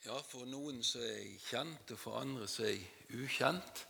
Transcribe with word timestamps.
Ja, 0.00 0.16
for 0.24 0.46
noen 0.48 0.78
så 0.80 1.02
er 1.04 1.18
jeg 1.18 1.34
kjent, 1.44 1.90
og 1.92 1.98
for 2.00 2.16
andre 2.16 2.46
så 2.48 2.62
er 2.64 2.70
jeg 2.72 3.18
ukjent. 3.20 3.80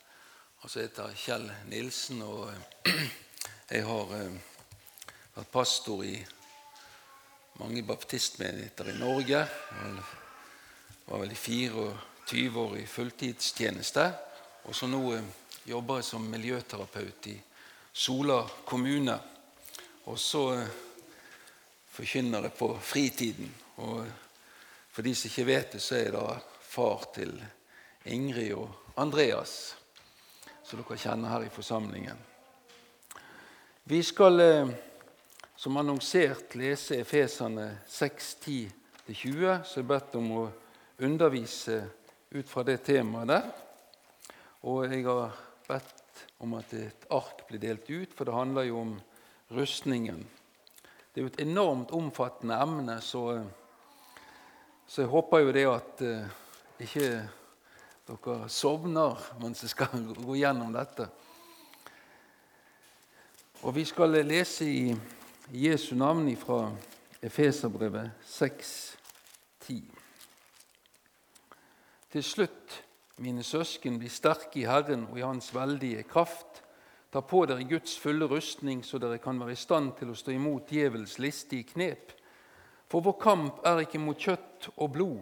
Og 0.58 0.71
så 0.72 0.80
heter 0.83 1.12
Kjell 1.14 1.44
Nilsen, 1.71 2.25
og 2.26 2.48
eh, 2.50 3.02
jeg 3.71 3.84
har 3.86 4.14
eh, 4.16 4.40
vært 5.36 5.52
pastor 5.52 6.00
i 6.02 6.16
mange 7.60 7.84
baptistmenigheter 7.86 8.90
i 8.90 8.94
Norge. 8.98 9.44
Jeg 9.46 10.00
var 11.07 11.23
vel 11.23 11.30
i 11.30 11.38
24 11.38 12.64
år 12.64 12.74
i 12.80 12.88
fulltidstjeneste. 12.90 14.06
Og 14.66 14.74
så 14.74 14.88
nå 14.90 15.00
eh, 15.14 15.29
jobber 15.70 16.00
jeg 16.00 16.08
som 16.08 16.27
miljøterapeut 16.32 17.29
i 17.30 17.36
Sola 17.92 18.40
kommune. 18.66 19.14
Og 20.11 20.18
så 20.18 20.42
forkynner 21.95 22.50
jeg 22.50 22.58
på 22.58 22.72
fritiden. 22.82 23.54
Og 23.86 24.11
for 25.01 25.05
de 25.09 25.14
som 25.17 25.30
ikke 25.30 25.45
vet 25.48 25.71
det, 25.73 25.79
så 25.80 25.95
er 25.96 26.11
da 26.12 26.23
far 26.61 27.07
til 27.14 27.31
Ingrid 28.13 28.50
og 28.53 28.99
Andreas, 29.00 29.53
som 30.61 30.82
dere 30.82 30.99
kjenner 31.00 31.31
her 31.32 31.46
i 31.46 31.53
forsamlingen. 31.54 32.19
Vi 33.89 34.03
skal, 34.05 34.41
eh, 34.44 34.69
som 35.56 35.78
annonsert, 35.81 36.53
lese 36.53 36.98
Efesene 37.00 37.78
6.10-20, 37.89 39.62
så 39.64 39.81
jeg 39.81 39.84
er 39.86 39.89
bedt 39.89 40.19
om 40.20 40.27
å 40.36 40.42
undervise 41.00 41.78
ut 42.36 42.48
fra 42.48 42.62
det 42.69 42.83
temaet 42.84 43.28
der. 43.33 43.48
Og 44.69 44.84
jeg 44.84 45.06
har 45.06 45.33
bedt 45.64 46.27
om 46.44 46.58
at 46.61 46.75
et 46.77 47.08
ark 47.08 47.47
blir 47.48 47.62
delt 47.62 47.89
ut, 47.89 48.12
for 48.12 48.28
det 48.28 48.36
handler 48.36 48.69
jo 48.69 48.83
om 48.83 48.92
rustningen. 49.48 50.20
Det 51.08 51.22
er 51.22 51.25
jo 51.25 51.33
et 51.33 51.41
enormt 51.48 51.91
omfattende 51.91 52.61
emne, 52.61 52.98
så 53.00 53.25
eh, 53.39 53.48
så 54.91 55.05
jeg 55.05 55.11
håper 55.12 55.39
jo 55.39 55.53
det 55.55 55.62
at 55.70 56.00
eh, 56.03 56.30
ikke 56.83 57.08
dere 58.08 58.48
sovner 58.50 59.20
mens 59.38 59.62
jeg 59.62 59.70
skal 59.70 60.02
gå 60.27 60.34
gjennom 60.41 60.72
dette. 60.74 61.06
Og 63.62 63.77
Vi 63.77 63.84
skal 63.86 64.18
lese 64.27 64.66
i 64.66 64.96
Jesu 65.55 65.94
navn 65.94 66.27
fra 66.36 66.72
Efeserbrevet 67.22 68.11
6,10. 68.27 69.78
Til 72.11 72.24
slutt, 72.24 72.83
mine 73.22 73.46
søsken, 73.46 73.98
bli 73.98 74.08
sterke 74.11 74.58
i 74.58 74.66
Herren 74.66 75.06
og 75.12 75.18
i 75.18 75.22
Hans 75.22 75.55
veldige 75.55 76.02
kraft. 76.02 76.64
Ta 77.12 77.20
på 77.22 77.44
dere 77.46 77.62
Guds 77.62 77.94
fulle 77.98 78.27
rustning, 78.27 78.83
så 78.83 78.98
dere 78.98 79.22
kan 79.22 79.38
være 79.38 79.55
i 79.55 79.61
stand 79.61 79.92
til 80.00 80.11
å 80.11 80.18
stå 80.18 80.34
imot 80.34 80.72
djevels 80.72 81.20
listige 81.22 81.77
knep. 81.77 82.16
For 82.91 83.05
vår 83.06 83.16
kamp 83.22 83.60
er 83.66 83.84
ikke 83.84 84.00
mot 84.02 84.19
kjøtt 84.19 84.72
og 84.77 84.92
blod, 84.96 85.20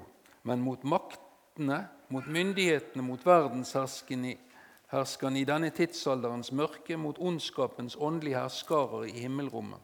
men 0.49 0.63
mot 0.65 0.85
maktene, 0.89 1.83
mot 2.09 2.25
myndighetene, 2.25 3.05
mot 3.05 3.27
verdensherskerne 3.27 5.37
i 5.37 5.49
denne 5.49 5.71
tidsalderens 5.77 6.53
mørke, 6.57 6.97
mot 6.97 7.21
ondskapens 7.21 7.99
åndelige 8.01 8.41
herskarer 8.41 9.05
i 9.11 9.27
himmelrommet. 9.27 9.81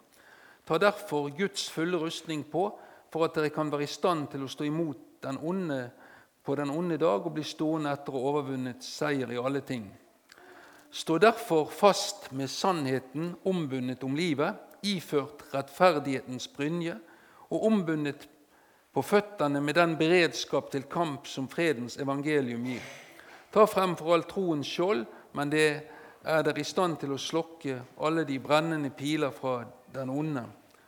Ta 0.65 0.79
derfor 0.81 1.29
Guds 1.37 1.69
fulle 1.71 2.01
rustning 2.01 2.47
på, 2.49 2.71
for 3.13 3.25
at 3.27 3.35
dere 3.37 3.53
kan 3.53 3.69
være 3.71 3.85
i 3.85 3.91
stand 3.91 4.31
til 4.33 4.47
å 4.47 4.51
stå 4.51 4.65
imot 4.65 4.99
den 5.23 5.37
onde 5.45 5.91
på 6.45 6.57
den 6.57 6.71
onde 6.71 6.99
dag 7.01 7.25
og 7.25 7.33
bli 7.37 7.45
stående 7.45 7.93
etter 7.95 8.13
å 8.13 8.21
ha 8.21 8.33
overvunnet 8.33 8.85
seier 8.85 9.31
i 9.33 9.41
alle 9.41 9.63
ting. 9.65 9.87
Stå 10.93 11.17
derfor 11.19 11.71
fast 11.73 12.31
med 12.33 12.53
sannheten 12.53 13.33
ombundet 13.49 14.05
om 14.05 14.17
livet, 14.17 14.61
iført 14.85 15.47
rettferdighetens 15.55 16.47
brynje, 16.53 16.99
og 17.55 17.67
ombundet 17.71 18.29
på 18.95 19.03
føttene 19.03 19.61
med 19.61 19.75
den 19.75 19.97
beredskap 19.99 20.71
til 20.71 20.87
kamp 20.91 21.27
som 21.27 21.49
fredens 21.51 21.97
evangelium 21.99 22.67
gir. 22.69 22.83
Ta 23.55 23.67
fremfor 23.67 24.15
alt 24.15 24.29
troens 24.31 24.71
skjold, 24.71 25.05
men 25.35 25.51
det 25.51 25.69
er 26.25 26.43
dere 26.47 26.63
i 26.63 26.67
stand 26.67 26.99
til 27.03 27.15
å 27.15 27.21
slokke 27.21 27.81
alle 28.07 28.25
de 28.27 28.39
brennende 28.43 28.91
piler 28.95 29.35
fra 29.35 29.65
den 29.95 30.11
onde, 30.11 30.45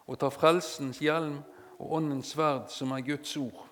og 0.06 0.18
ta 0.18 0.30
frelsens 0.30 1.02
hjelm 1.02 1.40
og 1.78 1.96
åndens 1.98 2.32
sverd, 2.34 2.70
som 2.72 2.94
er 2.94 3.04
Guds 3.06 3.36
ord. 3.36 3.64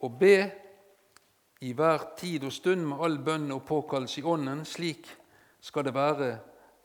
Og 0.00 0.18
be 0.20 0.36
i 1.66 1.72
hver 1.74 2.12
tid 2.16 2.44
og 2.46 2.54
stund 2.54 2.84
med 2.86 3.00
all 3.02 3.18
bønn 3.18 3.48
og 3.52 3.64
påkallelse 3.66 4.20
i 4.20 4.26
ånden, 4.28 4.62
slik 4.68 5.08
skal 5.60 5.88
det 5.88 5.94
være 5.96 6.34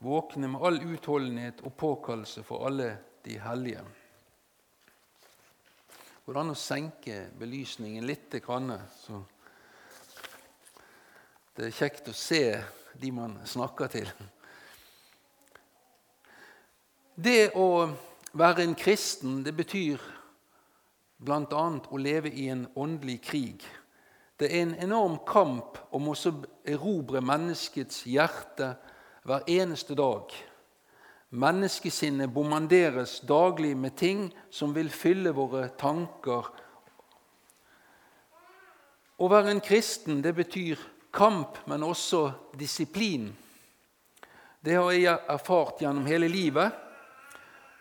våkne 0.04 0.50
med 0.50 0.64
all 0.66 0.80
utholdenhet 0.82 1.62
og 1.64 1.76
påkallelse 1.78 2.44
for 2.48 2.66
alle 2.68 2.90
de 3.26 3.38
hellige. 3.40 3.84
Går 6.24 6.34
det 6.34 6.40
an 6.40 6.54
å 6.54 6.56
senke 6.56 7.16
belysningen 7.36 8.06
litt? 8.08 8.32
Så 8.32 9.18
det 11.58 11.66
er 11.66 11.76
kjekt 11.76 12.08
å 12.08 12.14
se 12.16 12.40
de 12.96 13.10
man 13.12 13.34
snakker 13.44 13.92
til. 13.92 14.08
Det 17.20 17.52
å 17.60 17.90
være 18.40 18.64
en 18.64 18.78
kristen 18.80 19.42
det 19.44 19.52
betyr 19.52 20.00
bl.a. 21.20 21.66
å 21.92 22.00
leve 22.00 22.32
i 22.32 22.48
en 22.56 22.70
åndelig 22.72 23.20
krig. 23.28 23.68
Det 24.40 24.48
er 24.48 24.64
en 24.64 24.76
enorm 24.88 25.20
kamp 25.28 25.76
om 25.92 26.08
å 26.08 26.16
erobre 26.64 27.20
menneskets 27.20 28.06
hjerte 28.08 28.78
hver 29.28 29.44
eneste 29.60 30.00
dag. 30.00 30.32
Menneskesinnet 31.34 32.30
bomanderes 32.30 33.20
daglig 33.26 33.72
med 33.78 33.96
ting 33.98 34.28
som 34.54 34.70
vil 34.76 34.92
fylle 34.94 35.32
våre 35.34 35.66
tanker. 35.82 36.46
Å 39.18 39.30
være 39.32 39.56
en 39.56 39.64
kristen 39.66 40.22
det 40.22 40.36
betyr 40.38 40.78
kamp, 41.14 41.58
men 41.66 41.86
også 41.90 42.28
disiplin. 42.54 43.32
Det 44.62 44.78
har 44.78 44.94
jeg 44.94 45.26
erfart 45.34 45.82
gjennom 45.82 46.06
hele 46.06 46.30
livet. 46.30 46.70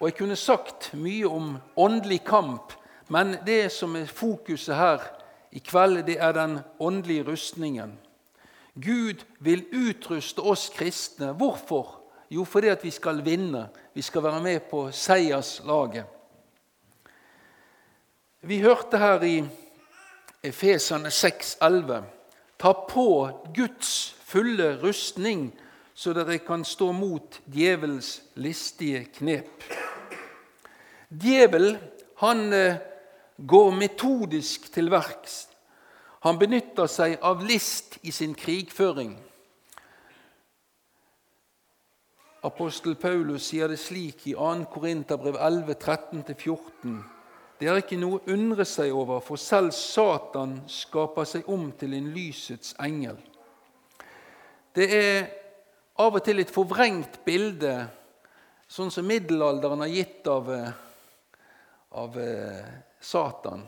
Og 0.01 0.09
jeg 0.09 0.17
kunne 0.23 0.41
sagt 0.41 0.95
mye 0.97 1.29
om 1.29 1.55
åndelig 1.77 2.23
kamp, 2.25 2.73
men 3.13 3.37
det 3.45 3.67
som 3.77 4.01
er 4.01 4.09
fokuset 4.09 4.81
her 4.81 5.05
i 5.53 5.61
kveld, 5.61 6.07
det 6.09 6.17
er 6.25 6.33
den 6.33 6.63
åndelige 6.81 7.29
rustningen. 7.29 7.99
Gud 8.81 9.27
vil 9.45 9.69
utruste 9.77 10.41
oss 10.41 10.71
kristne. 10.73 11.35
Hvorfor? 11.37 12.02
Jo, 12.33 12.45
fordi 12.49 12.71
at 12.73 12.85
vi 12.85 12.91
skal 12.91 13.19
vinne. 13.25 13.67
Vi 13.95 14.03
skal 14.03 14.23
være 14.23 14.41
med 14.41 14.61
på 14.71 14.87
seierslaget. 14.91 16.05
Vi 18.41 18.59
hørte 18.59 18.99
her 18.99 19.23
i 19.23 19.45
Efesene 20.43 21.09
6,11.: 21.09 22.03
Ta 22.59 22.73
på 22.73 23.29
Guds 23.55 24.17
fulle 24.25 24.79
rustning, 24.83 25.53
så 25.95 26.13
dere 26.13 26.39
kan 26.39 26.65
stå 26.65 26.93
mot 26.93 27.41
djevelens 27.47 28.23
listige 28.35 29.05
knep. 29.05 29.65
Djevel 31.11 31.79
han 32.17 32.53
eh, 32.53 32.77
går 33.37 33.71
metodisk 33.71 34.73
til 34.73 34.91
verks. 34.91 35.49
Han 36.25 36.39
benytter 36.39 36.89
seg 36.89 37.19
av 37.21 37.45
list 37.45 37.99
i 38.03 38.11
sin 38.11 38.35
krigføring. 38.35 39.19
Apostel 42.43 42.97
Paulus 42.99 43.45
sier 43.47 43.71
det 43.71 43.79
slik 43.79 44.25
i 44.27 44.33
2. 44.35 44.65
Korinterbrev 44.73 45.37
11, 45.39 45.77
13-14. 45.79 46.97
Det 47.59 47.69
er 47.71 47.79
ikke 47.79 47.99
noe 48.03 48.19
å 48.19 48.33
undre 48.35 48.65
seg 48.67 48.91
over, 48.91 49.21
for 49.23 49.39
selv 49.39 49.71
Satan 49.77 50.57
skaper 50.67 51.29
seg 51.29 51.47
om 51.47 51.69
til 51.79 51.95
en 51.95 52.09
lysets 52.11 52.75
engel. 52.83 53.21
Det 54.75 54.89
er 54.97 55.29
av 56.03 56.19
og 56.19 56.25
til 56.27 56.43
et 56.43 56.51
forvrengt 56.51 57.21
bilde, 57.23 57.77
sånn 58.67 58.91
som 58.91 59.07
middelalderen 59.07 59.85
har 59.85 59.93
gitt 59.93 60.27
av, 60.27 60.51
av 62.03 62.19
eh, 62.19 62.67
Satan. 62.99 63.63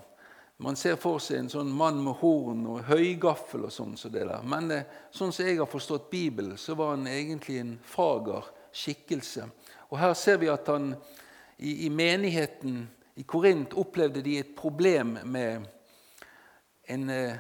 Man 0.67 0.75
ser 0.81 0.99
for 0.99 1.23
seg 1.23 1.45
en 1.45 1.53
sånn 1.53 1.71
mann 1.71 2.03
med 2.03 2.19
horn 2.25 2.67
og 2.73 2.89
høygaffel 2.91 3.69
og 3.69 3.75
sånn. 3.75 3.95
Så. 4.01 4.11
Men 4.43 4.67
det, 4.73 4.83
eh, 4.83 5.01
sånn 5.15 5.31
som 5.31 5.47
jeg 5.47 5.63
har 5.63 5.71
forstått 5.71 6.11
Bibelen, 6.11 6.59
så 6.59 6.75
var 6.75 6.97
han 6.97 7.07
egentlig 7.07 7.61
en 7.63 7.77
fager 7.87 8.51
skikkelse. 8.75 9.47
Og 9.91 9.99
Her 9.99 10.15
ser 10.19 10.37
vi 10.43 10.51
at 10.51 10.67
han 10.67 10.95
i, 11.59 11.87
i 11.87 11.89
menigheten 11.89 12.85
i 13.17 13.23
Korint 13.23 13.75
opplevde 13.79 14.23
de 14.23 14.39
et 14.39 14.55
problem 14.57 15.19
med 15.25 15.67
en 16.91 17.11
eh, 17.11 17.37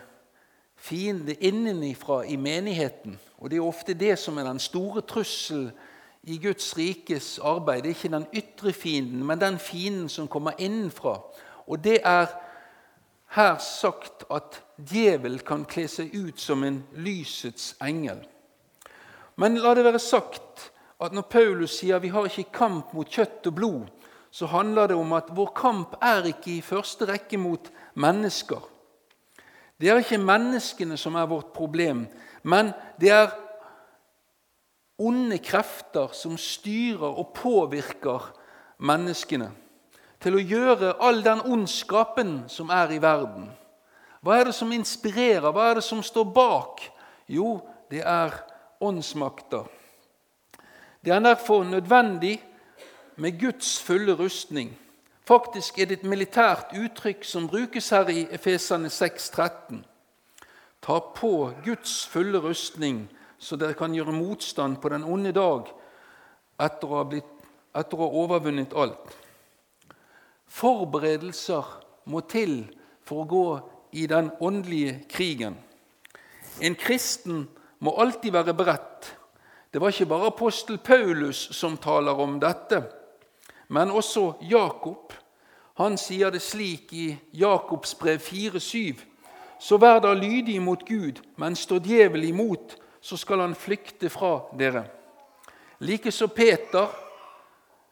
fiende 0.76 1.34
innenifra 1.34 2.22
i 2.24 2.36
menigheten. 2.36 3.18
Og 3.38 3.50
Det 3.50 3.56
er 3.56 3.66
ofte 3.66 3.94
det 3.94 4.18
som 4.18 4.38
er 4.38 4.46
den 4.46 4.58
store 4.58 5.00
trusselen 5.00 5.72
i 6.22 6.38
Guds 6.38 6.76
rikes 6.78 7.38
arbeid. 7.38 7.82
Det 7.82 7.90
er 7.90 7.94
ikke 7.94 8.16
den 8.16 8.26
ytre 8.32 8.72
fienden, 8.72 9.24
men 9.24 9.40
den 9.40 9.58
fienden 9.58 10.08
som 10.08 10.28
kommer 10.28 10.52
innenfra. 10.58 11.20
Og 11.66 11.84
det 11.84 11.98
er 12.04 12.26
her 13.34 13.58
sagt 13.58 14.24
at 14.30 14.62
djevel 14.90 15.40
kan 15.42 15.64
kle 15.68 15.88
seg 15.90 16.14
ut 16.14 16.40
som 16.40 16.64
en 16.64 16.82
lysets 16.96 17.74
engel. 17.82 18.22
Men 19.36 19.58
la 19.58 19.74
det 19.74 19.84
være 19.84 19.98
sagt 19.98 20.70
at 21.04 21.14
når 21.14 21.28
Paulus 21.30 21.78
sier 21.78 22.00
vi 22.02 22.12
har 22.12 22.28
ikke 22.28 22.52
kamp 22.54 22.92
mot 22.96 23.08
kjøtt 23.08 23.46
og 23.50 23.56
blod, 23.56 23.88
så 24.34 24.48
handler 24.50 24.90
det 24.90 24.96
om 24.98 25.12
at 25.14 25.30
vår 25.30 25.52
kamp 25.54 25.96
er 26.02 26.26
ikke 26.32 26.56
i 26.56 26.64
første 26.64 27.06
rekke 27.06 27.38
mot 27.38 27.70
mennesker. 27.94 28.62
Det 29.78 29.90
er 29.90 30.00
ikke 30.02 30.18
menneskene 30.18 30.96
som 30.98 31.14
er 31.18 31.28
vårt 31.30 31.52
problem, 31.54 32.06
men 32.42 32.72
det 33.00 33.10
er 33.14 33.34
onde 34.98 35.38
krefter 35.38 36.14
som 36.14 36.38
styrer 36.38 37.18
og 37.18 37.34
påvirker 37.34 38.30
menneskene 38.78 39.50
til 40.22 40.38
å 40.38 40.42
gjøre 40.42 40.94
all 41.04 41.20
den 41.24 41.42
ondskapen 41.44 42.44
som 42.48 42.70
er 42.72 42.94
i 42.94 43.00
verden. 43.02 43.50
Hva 44.24 44.38
er 44.38 44.48
det 44.48 44.56
som 44.56 44.72
inspirerer? 44.72 45.50
Hva 45.52 45.70
er 45.70 45.80
det 45.80 45.84
som 45.84 46.00
står 46.02 46.30
bak? 46.32 46.80
Jo, 47.28 47.58
det 47.92 48.00
er 48.00 48.32
åndsmakter. 48.80 49.68
Det 51.04 51.12
er 51.12 51.18
derfor 51.18 51.64
nødvendig 51.64 52.44
med 53.16 53.40
Guds 53.40 53.82
fulle 53.82 54.12
rustning. 54.12 54.78
Faktisk 55.24 55.78
er 55.78 55.84
det 55.84 55.98
et 55.98 56.04
militært 56.04 56.72
uttrykk 56.72 57.24
som 57.24 57.48
brukes 57.48 57.88
her 57.90 58.08
i 58.08 58.26
Efesane 58.30 58.88
6,13. 58.88 59.76
Ta 60.82 60.98
på 61.16 61.52
Guds 61.64 62.06
fulle 62.06 62.38
rustning, 62.38 63.10
så 63.38 63.56
dere 63.56 63.74
kan 63.74 63.94
gjøre 63.94 64.12
motstand 64.12 64.76
på 64.76 64.88
den 64.88 65.04
onde 65.04 65.32
dag 65.32 65.68
etter 66.60 66.88
å 66.88 66.96
ha, 66.96 67.04
blitt, 67.08 67.28
etter 67.76 68.00
å 68.00 68.06
ha 68.06 68.22
overvunnet 68.24 68.72
alt. 68.76 69.16
Forberedelser 70.48 71.68
må 72.04 72.20
til 72.20 72.62
for 73.04 73.24
å 73.24 73.28
gå 73.28 73.46
i 73.92 74.06
den 74.06 74.30
åndelige 74.40 75.02
krigen. 75.08 75.56
En 76.60 76.76
kristen 76.76 77.46
må 77.78 77.96
alltid 78.00 78.32
være 78.32 78.54
beredt. 78.56 79.14
Det 79.74 79.80
var 79.80 79.88
ikke 79.90 80.06
bare 80.06 80.26
apostel 80.26 80.78
Paulus 80.78 81.48
som 81.50 81.74
taler 81.76 82.14
om 82.22 82.36
dette, 82.38 82.78
men 83.68 83.90
også 83.90 84.36
Jakob. 84.46 85.10
Han 85.82 85.96
sier 85.98 86.30
det 86.30 86.44
slik 86.46 86.92
i 86.94 87.08
Jakobs 87.34 87.96
brev 87.98 88.20
4,7.: 88.22 89.00
Så 89.58 89.76
vær 89.76 89.98
da 89.98 90.12
lydig 90.14 90.60
mot 90.62 90.84
Gud, 90.86 91.18
men 91.36 91.56
stå 91.56 91.80
djevel 91.82 92.24
imot, 92.24 92.76
så 93.00 93.16
skal 93.16 93.40
han 93.40 93.54
flykte 93.54 94.10
fra 94.10 94.44
dere. 94.58 94.84
Likeså 95.80 96.26
Peter. 96.26 96.86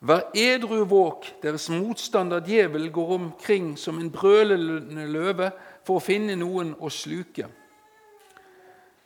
Vær 0.00 0.30
edru 0.34 0.84
våk, 0.84 1.26
deres 1.42 1.66
motstander 1.70 2.40
djevel 2.46 2.92
går 2.92 3.14
omkring 3.14 3.78
som 3.78 3.98
en 3.98 4.10
brølende 4.10 5.06
løve 5.06 5.50
for 5.84 5.98
å 5.98 6.04
finne 6.06 6.38
noen 6.38 6.76
å 6.78 6.90
sluke. 6.90 7.48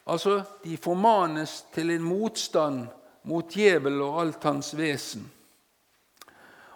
Altså, 0.06 0.43
De 0.64 0.76
formanes 0.76 1.64
til 1.75 1.91
en 1.91 2.03
motstand 2.03 2.87
mot 3.26 3.50
djevel 3.50 4.00
og 4.03 4.20
alt 4.20 4.44
hans 4.44 4.76
vesen. 4.79 5.32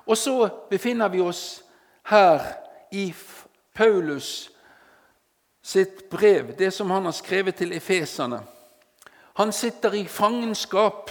Og 0.06 0.18
så 0.18 0.48
befinner 0.70 1.08
vi 1.08 1.20
oss 1.22 1.62
her 2.10 2.42
i 2.90 3.12
Paulus 3.74 4.50
sitt 5.62 6.10
brev, 6.10 6.54
det 6.58 6.70
som 6.74 6.90
han 6.90 7.04
har 7.06 7.14
skrevet 7.14 7.54
til 7.60 7.72
efeserne. 7.76 8.40
Han 9.38 9.52
sitter 9.52 9.94
i 9.94 10.06
fangenskap, 10.10 11.10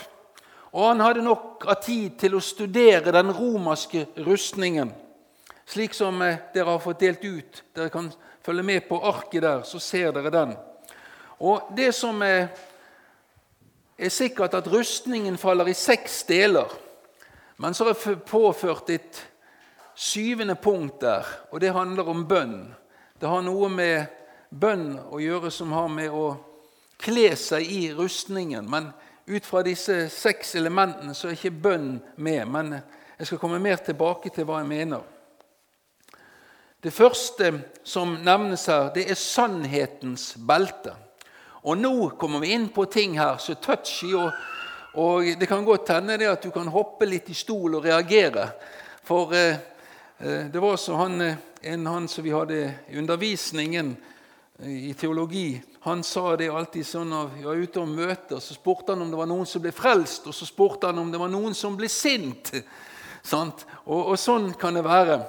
og 0.71 0.87
han 0.87 0.99
hadde 0.99 1.23
nok 1.23 1.63
av 1.69 1.79
tid 1.85 2.17
til 2.19 2.35
å 2.35 2.43
studere 2.43 3.13
den 3.15 3.31
romerske 3.33 4.05
rustningen, 4.25 4.91
slik 5.69 5.95
som 5.95 6.19
eh, 6.21 6.41
dere 6.53 6.75
har 6.75 6.83
fått 6.83 6.99
delt 7.05 7.23
ut. 7.23 7.63
Dere 7.73 7.93
kan 7.93 8.11
følge 8.45 8.65
med 8.65 8.85
på 8.89 8.99
arket 9.05 9.45
der, 9.45 9.63
så 9.63 9.79
ser 9.79 10.11
dere 10.13 10.33
den. 10.33 10.53
Og 11.39 11.71
Det 11.77 11.93
som 11.95 12.21
er, 12.21 12.47
er 13.97 14.09
sikkert, 14.09 14.53
at 14.53 14.67
rustningen 14.67 15.37
faller 15.37 15.67
i 15.67 15.73
seks 15.73 16.23
deler. 16.23 16.67
Men 17.57 17.73
så 17.73 17.89
er 17.89 17.93
det 17.93 18.23
påført 18.27 18.89
et 18.89 19.27
syvende 19.95 20.55
punkt 20.55 21.01
der, 21.01 21.25
og 21.51 21.59
det 21.61 21.73
handler 21.75 22.07
om 22.07 22.27
bønn. 22.27 22.75
Det 23.19 23.27
har 23.27 23.41
noe 23.43 23.67
med 23.69 24.05
bønn 24.49 24.93
å 25.11 25.19
gjøre 25.19 25.51
som 25.51 25.71
har 25.75 25.89
med 25.91 26.11
å 26.15 26.37
kle 26.99 27.33
seg 27.35 27.67
i 27.67 27.89
rustningen. 27.95 28.67
Men 28.69 28.91
ut 29.27 29.45
fra 29.45 29.63
disse 29.63 30.07
seks 30.09 30.55
elementene 30.55 31.13
så 31.15 31.29
er 31.29 31.35
ikke 31.35 31.61
bønn 31.67 31.91
med. 32.15 32.47
Men 32.47 32.77
jeg 33.19 33.27
skal 33.27 33.41
komme 33.41 33.59
mer 33.59 33.81
tilbake 33.83 34.31
til 34.31 34.47
hva 34.47 34.61
jeg 34.61 34.71
mener. 34.71 35.03
Det 36.79 36.93
første 36.95 37.51
som 37.83 38.15
nevnes 38.23 38.63
her, 38.71 38.87
det 38.95 39.09
er 39.11 39.19
sannhetens 39.19 40.31
belte. 40.47 40.95
Og 41.67 41.77
nå 41.77 42.09
kommer 42.19 42.39
vi 42.39 42.53
inn 42.55 42.69
på 42.71 42.85
ting 42.87 43.17
her 43.19 43.39
som 43.41 43.55
er 43.55 43.63
touchy, 43.63 44.13
og, 44.15 44.31
og, 44.95 45.25
det 45.39 45.47
kan 45.49 45.65
godt 45.67 45.91
hende 45.91 46.17
det 46.19 46.29
at 46.31 46.45
du 46.45 46.53
kan 46.55 46.69
hoppe 46.71 47.07
litt 47.09 47.27
i 47.29 47.35
stol 47.35 47.75
og 47.79 47.87
reagere. 47.87 48.47
For 49.03 49.33
eh, 49.35 49.57
eh 50.19 50.45
det 50.51 50.59
var 50.59 50.77
så 50.77 50.95
han, 50.95 51.21
eh, 51.21 51.35
en 51.61 51.85
han 51.87 52.07
som 52.07 52.23
vi 52.23 52.31
hadde 52.31 52.61
i 52.87 52.97
undervisningen 52.97 53.97
eh, 54.59 54.89
i 54.89 54.93
teologi, 54.93 55.61
han 55.81 56.03
sa 56.03 56.35
det 56.35 56.49
alltid 56.51 56.85
sånn 56.85 57.11
at 57.15 57.35
vi 57.35 57.43
var 57.47 57.59
ute 57.59 57.79
og 57.79 57.91
møter, 57.91 58.39
så 58.39 58.55
spurte 58.55 58.93
han 58.93 59.01
om 59.01 59.11
det 59.11 59.19
var 59.19 59.27
noen 59.27 59.47
som 59.47 59.63
ble 59.63 59.71
frelst, 59.71 60.27
og 60.27 60.35
så 60.35 60.47
spurte 60.47 60.87
han 60.87 60.99
om 60.99 61.11
det 61.11 61.19
var 61.19 61.31
noen 61.31 61.55
som 61.55 61.75
ble 61.79 61.87
sint. 61.91 62.51
Og, 63.31 63.99
og 63.99 64.15
sånn 64.19 64.53
kan 64.59 64.75
det 64.75 64.83
være. 64.87 65.19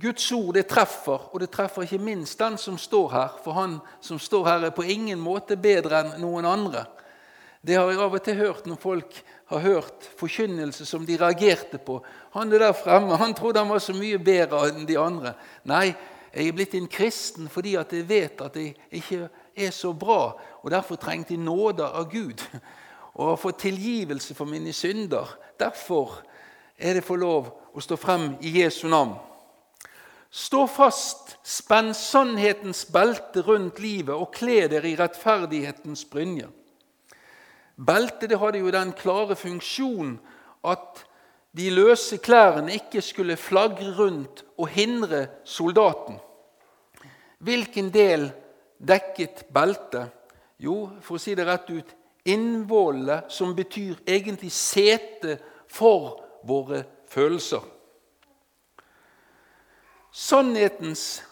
Guds 0.00 0.32
ord 0.32 0.54
det 0.56 0.68
treffer, 0.70 1.28
og 1.32 1.40
det 1.42 1.50
treffer 1.52 1.84
ikke 1.84 2.00
minst 2.00 2.38
den 2.40 2.56
som 2.58 2.78
står 2.80 3.10
her. 3.12 3.34
For 3.44 3.56
han 3.56 3.78
som 4.00 4.18
står 4.18 4.46
her, 4.48 4.64
er 4.64 4.74
på 4.76 4.86
ingen 4.86 5.20
måte 5.20 5.58
bedre 5.60 6.00
enn 6.00 6.14
noen 6.22 6.48
andre. 6.48 6.86
Det 7.60 7.76
har 7.76 7.90
jeg 7.90 8.00
av 8.00 8.14
og 8.16 8.22
til 8.24 8.38
hørt 8.38 8.68
når 8.68 8.78
folk 8.80 9.18
har 9.50 9.60
hørt 9.60 10.06
forkynnelse 10.16 10.86
som 10.88 11.04
de 11.04 11.18
reagerte 11.20 11.78
på. 11.84 11.98
Han 12.32 12.52
er 12.52 12.64
der 12.64 12.72
fremme, 12.72 13.18
han 13.20 13.34
trodde 13.36 13.60
han 13.60 13.68
var 13.68 13.82
så 13.84 13.92
mye 13.92 14.18
bedre 14.22 14.70
enn 14.70 14.88
de 14.88 14.96
andre. 14.96 15.34
Nei, 15.68 15.90
jeg 16.32 16.48
er 16.48 16.56
blitt 16.56 16.76
en 16.78 16.88
kristen 16.88 17.50
fordi 17.52 17.74
at 17.76 17.92
jeg 17.92 18.08
vet 18.08 18.40
at 18.40 18.56
jeg 18.56 18.76
ikke 19.02 19.26
er 19.58 19.74
så 19.74 19.92
bra, 19.92 20.38
og 20.62 20.70
derfor 20.70 20.96
trengte 20.96 21.34
jeg 21.34 21.44
nåde 21.44 21.84
av 21.84 22.08
Gud. 22.12 22.40
Og 23.20 23.32
har 23.32 23.40
fått 23.42 23.58
tilgivelse 23.66 24.36
for 24.38 24.48
mine 24.48 24.72
synder. 24.72 25.26
Derfor 25.58 26.22
er 26.78 26.94
det 26.94 27.02
for 27.04 27.20
lov 27.20 27.50
å 27.74 27.82
stå 27.82 27.98
frem 27.98 28.36
i 28.40 28.52
Jesu 28.62 28.86
navn. 28.88 29.18
Stå 30.30 30.66
fast, 30.70 31.36
spenn 31.42 31.90
sannhetens 31.94 32.84
belte 32.94 33.42
rundt 33.42 33.80
livet 33.82 34.14
og 34.14 34.30
kle 34.34 34.68
dere 34.70 34.92
i 34.92 34.96
rettferdighetens 34.98 36.04
brynje. 36.06 36.46
Beltet 37.74 38.36
hadde 38.38 38.60
jo 38.60 38.70
den 38.70 38.92
klare 38.94 39.34
funksjon 39.34 40.18
at 40.70 41.02
de 41.56 41.66
løse 41.74 42.20
klærne 42.22 42.76
ikke 42.76 43.02
skulle 43.02 43.38
flagre 43.40 43.90
rundt 43.96 44.44
og 44.54 44.68
hindre 44.70 45.26
soldaten. 45.44 46.20
Hvilken 47.42 47.90
del 47.90 48.28
dekket 48.78 49.48
beltet? 49.50 50.12
Jo, 50.60 50.92
for 51.00 51.16
å 51.16 51.22
si 51.22 51.34
det 51.34 51.48
rett 51.48 51.72
ut 51.72 51.96
innvollene, 52.28 53.24
som 53.32 53.56
betyr 53.56 54.02
egentlig 54.06 54.52
sete 54.52 55.38
for 55.66 56.20
våre 56.46 56.84
følelser. 57.10 57.64
Sannhetens 60.12 61.22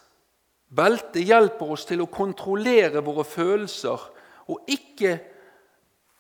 belte 0.69 1.23
hjelper 1.25 1.75
oss 1.75 1.87
til 1.89 2.05
å 2.05 2.11
kontrollere 2.13 3.03
våre 3.05 3.25
følelser 3.27 4.05
og 4.49 4.71
ikke 4.71 5.17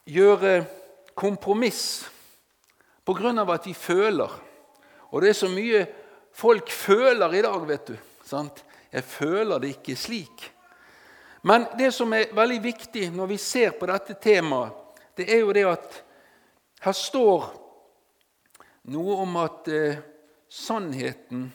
gjøre 0.08 0.54
kompromiss 1.18 1.82
av 3.08 3.50
at 3.54 3.64
vi 3.64 3.72
føler. 3.72 4.32
Og 5.08 5.22
det 5.22 5.30
er 5.30 5.36
så 5.38 5.48
mye 5.48 5.86
folk 6.36 6.68
føler 6.68 7.38
i 7.38 7.42
dag, 7.42 7.62
vet 7.64 7.86
du. 7.88 7.94
Sant? 8.24 8.60
Jeg 8.92 9.04
føler 9.04 9.62
det 9.62 9.70
ikke 9.78 9.96
slik. 9.96 10.44
Men 11.48 11.64
det 11.78 11.88
som 11.96 12.12
er 12.12 12.34
veldig 12.36 12.58
viktig 12.60 13.06
når 13.14 13.30
vi 13.32 13.38
ser 13.40 13.72
på 13.78 13.88
dette 13.88 14.18
temaet, 14.20 14.74
det 15.16 15.28
er 15.32 15.40
jo 15.40 15.54
det 15.56 15.64
at 15.70 15.96
her 16.84 16.94
står 16.94 17.48
noe 18.92 19.16
om 19.24 19.38
at 19.40 19.70
eh, 19.72 20.02
sannheten 20.48 21.48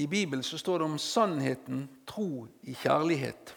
i 0.00 0.06
Bibelen 0.06 0.42
så 0.42 0.58
står 0.58 0.78
det 0.78 0.84
om 0.84 0.98
sannheten, 0.98 1.88
tro 2.06 2.46
i 2.62 2.74
kjærlighet. 2.74 3.54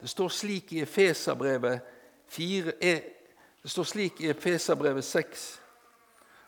Det 0.00 0.08
står 0.08 0.28
slik 0.28 0.72
i 0.72 0.80
Efeserbrevet 0.80 1.80
4, 2.28 2.72
eh, 2.80 3.00
det 3.62 3.70
står 3.70 3.84
slik 3.84 4.20
i 4.20 4.28
Efeserbrevet 4.28 5.04
6. 5.04 5.60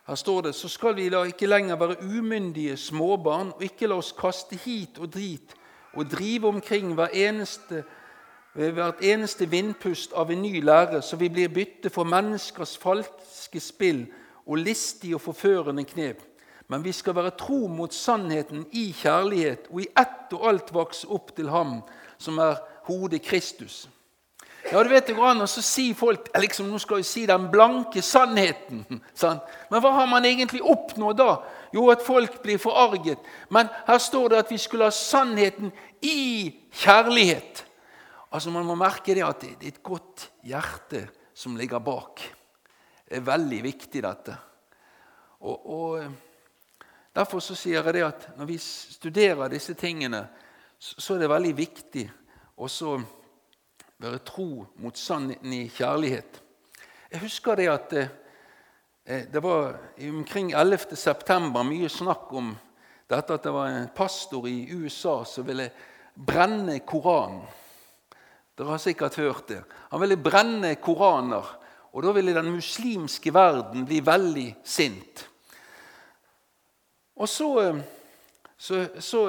Her 0.06 0.14
står 0.14 0.40
det 0.40 0.54
så 0.54 0.68
skal 0.68 0.96
vi 0.96 1.08
da 1.08 1.22
ikke 1.24 1.46
lenger 1.46 1.76
være 1.76 1.96
umyndige 2.02 2.76
småbarn 2.76 3.52
og 3.52 3.64
ikke 3.64 3.86
la 3.86 3.96
oss 3.96 4.12
kaste 4.12 4.56
hit 4.56 4.98
og 4.98 5.12
drit 5.14 5.56
og 5.92 6.10
drive 6.10 6.48
omkring 6.48 6.94
hver 6.94 7.08
eneste, 7.14 7.84
ved 8.54 8.72
hvert 8.72 9.00
eneste 9.02 9.50
vindpust 9.50 10.12
av 10.12 10.30
en 10.30 10.42
ny 10.42 10.60
lære, 10.62 11.02
så 11.02 11.16
vi 11.16 11.28
blir 11.28 11.48
bytte 11.48 11.90
for 11.90 12.04
menneskers 12.04 12.78
falske 12.78 13.60
spill 13.60 14.06
og 14.46 14.58
listige 14.58 15.14
og 15.14 15.20
forførende 15.20 15.84
knep 15.84 16.29
men 16.70 16.84
vi 16.86 16.92
skal 16.94 17.16
være 17.18 17.34
tro 17.38 17.64
mot 17.68 17.94
sannheten 17.94 18.62
i 18.78 18.90
kjærlighet 18.94 19.66
og 19.72 19.80
i 19.82 19.88
ett 19.98 20.34
og 20.36 20.44
alt 20.52 20.68
vokse 20.74 21.08
opp 21.10 21.32
til 21.34 21.50
Ham 21.50 21.80
som 22.20 22.38
er 22.38 22.60
hodet 22.86 23.24
Kristus. 23.26 23.88
Ja, 24.70 24.82
du 24.84 24.90
vet 24.92 25.08
det 25.08 25.16
går 25.16 25.32
an 25.32 25.42
å 25.42 25.48
si 25.48 25.88
folk 25.96 26.28
liksom, 26.38 26.68
nå 26.70 26.78
skal 26.78 27.00
jeg 27.00 27.08
si 27.08 27.24
den 27.26 27.48
blanke 27.50 28.02
sannheten. 28.04 28.84
Sant? 29.18 29.42
Men 29.72 29.82
hva 29.82 29.94
har 29.96 30.06
man 30.10 30.28
egentlig 30.28 30.62
oppnådd 30.62 31.18
da? 31.18 31.30
Jo, 31.74 31.88
at 31.90 32.04
folk 32.06 32.38
blir 32.44 32.60
forarget. 32.60 33.18
Men 33.50 33.70
her 33.88 33.98
står 34.02 34.30
det 34.30 34.42
at 34.44 34.52
vi 34.52 34.60
skulle 34.60 34.86
ha 34.90 34.94
sannheten 34.94 35.72
i 36.06 36.52
kjærlighet. 36.82 37.64
Altså 38.30 38.54
Man 38.54 38.68
må 38.68 38.78
merke 38.78 39.16
det 39.16 39.26
at 39.26 39.42
det 39.42 39.56
er 39.58 39.74
et 39.74 39.82
godt 39.82 40.28
hjerte 40.46 41.08
som 41.34 41.58
ligger 41.58 41.82
bak. 41.82 42.22
Det 43.08 43.18
er 43.18 43.26
veldig 43.26 43.62
viktig, 43.64 44.02
dette. 44.06 44.36
Og, 45.40 45.56
og 45.66 46.29
Derfor 47.14 47.42
sier 47.42 47.80
jeg 47.80 47.94
det 47.94 48.04
at 48.06 48.28
når 48.38 48.46
vi 48.46 48.58
studerer 48.62 49.50
disse 49.50 49.74
tingene, 49.74 50.26
så 50.78 51.14
er 51.14 51.24
det 51.24 51.30
veldig 51.32 51.54
viktig 51.58 52.04
å 52.60 52.68
være 54.00 54.22
tro 54.24 54.64
mot 54.80 54.96
sannheten 54.96 55.52
i 55.52 55.66
kjærlighet. 55.68 56.40
Jeg 57.10 57.22
husker 57.24 57.58
det 57.58 57.68
at 57.68 57.92
eh, 57.98 58.12
eh, 59.04 59.24
det 59.32 59.42
var 59.42 59.74
omkring 60.08 60.52
11. 60.54 60.94
september 60.96 61.66
mye 61.66 61.88
snakk 61.90 62.30
om 62.32 62.52
dette 63.10 63.34
at 63.34 63.42
det 63.42 63.52
var 63.52 63.68
en 63.68 63.90
pastor 63.94 64.46
i 64.48 64.70
USA 64.70 65.24
som 65.26 65.48
ville 65.48 65.66
brenne 66.14 66.78
Koranen. 66.86 67.42
Dere 68.60 68.74
har 68.74 68.82
sikkert 68.82 69.16
hørt 69.16 69.46
det. 69.48 69.62
Han 69.88 70.02
ville 70.02 70.20
brenne 70.20 70.74
koraner, 70.76 71.46
og 71.96 72.02
da 72.04 72.12
ville 72.12 72.34
den 72.36 72.50
muslimske 72.52 73.32
verden 73.32 73.86
bli 73.88 74.02
veldig 74.04 74.48
sint. 74.68 75.22
Og 77.20 77.28
så, 77.28 77.48
eh, 77.60 77.80
så, 78.56 78.86
så 78.98 79.26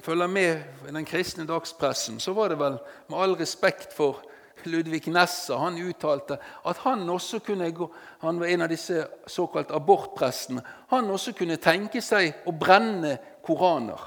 følger 0.00 0.26
med 0.26 0.62
den 0.86 1.04
kristne 1.04 1.46
dagspressen, 1.46 2.20
så 2.20 2.32
var 2.32 2.48
det 2.48 2.58
vel 2.58 2.78
med 3.08 3.18
all 3.18 3.34
respekt 3.34 3.94
for 3.96 4.22
Ludvig 4.64 5.08
Nessa 5.10 5.56
han 5.58 5.78
uttalte 5.82 6.38
at 6.66 6.78
han 6.82 7.08
også 7.10 7.38
kunne 7.38 7.70
gå, 7.72 7.88
han 8.20 8.40
var 8.40 8.46
en 8.46 8.62
av 8.62 8.70
disse 8.70 9.06
såkalt 9.26 9.70
abortprestene, 9.70 10.62
han 10.90 11.10
også 11.10 11.32
kunne 11.32 11.58
tenke 11.62 12.02
seg 12.02 12.46
å 12.46 12.54
brenne 12.54 13.16
koraner. 13.46 14.00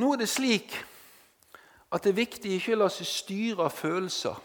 Nå 0.00 0.12
er 0.12 0.22
det 0.22 0.28
slik 0.32 0.76
at 1.92 2.04
det 2.04 2.12
er 2.12 2.20
viktig 2.20 2.52
ikke 2.56 2.78
la 2.78 2.88
seg 2.92 3.08
styre 3.08 3.66
av 3.66 3.74
følelser. 3.76 4.36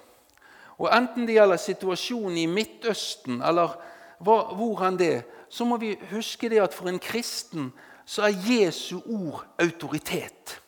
Og 0.75 0.89
Enten 0.91 1.27
det 1.27 1.37
gjelder 1.37 1.61
situasjonen 1.61 2.39
i 2.41 2.47
Midtøsten 2.51 3.39
eller 3.45 3.77
hvor 4.19 4.75
han 4.79 4.97
det 4.99 5.23
så 5.49 5.65
må 5.65 5.77
vi 5.77 5.95
huske 6.11 6.49
det 6.49 6.59
at 6.63 6.73
for 6.73 6.89
en 6.89 6.99
kristen 6.99 7.71
så 8.05 8.27
er 8.27 8.41
Jesu 8.47 8.99
ord 9.05 9.45
autoritet. 9.59 10.59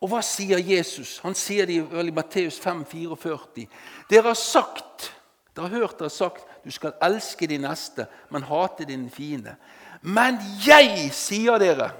Og 0.00 0.08
hva 0.10 0.22
sier 0.24 0.58
Jesus? 0.64 1.18
Han 1.24 1.36
sier 1.36 1.68
det 1.68 1.76
i 1.76 2.12
Matteus 2.14 2.56
5, 2.60 2.86
44. 2.88 3.66
Dere 4.10 4.30
har 4.30 4.38
sagt, 4.38 5.10
dere 5.54 5.68
har 5.68 5.82
hørt 5.84 5.98
dere 6.00 6.10
sagt 6.10 6.46
du 6.64 6.70
skal 6.72 6.96
elske 7.04 7.46
de 7.48 7.58
neste, 7.60 8.06
men 8.30 8.44
hate 8.44 8.84
din 8.88 9.08
fiende. 9.12 9.54
Men 10.02 10.36
jeg 10.64 11.10
sier 11.16 11.60
dere, 11.60 11.90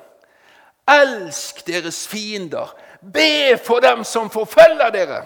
elsk 0.88 1.62
deres 1.66 2.06
fiender. 2.08 2.72
Be 3.00 3.56
for 3.64 3.80
dem 3.80 4.04
som 4.04 4.30
forfølger 4.32 4.90
dere. 4.92 5.22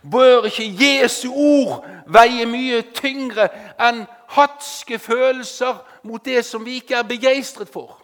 Bør 0.00 0.48
ikke 0.48 0.68
Jesu 0.80 1.28
ord 1.32 1.84
veie 2.08 2.46
mye 2.48 2.80
tyngre 2.96 3.50
enn 3.80 4.06
hatske 4.36 4.98
følelser 4.98 5.80
mot 6.06 6.24
det 6.24 6.44
som 6.46 6.64
vi 6.64 6.78
ikke 6.80 7.00
er 7.00 7.08
begeistret 7.08 7.70
for? 7.72 7.96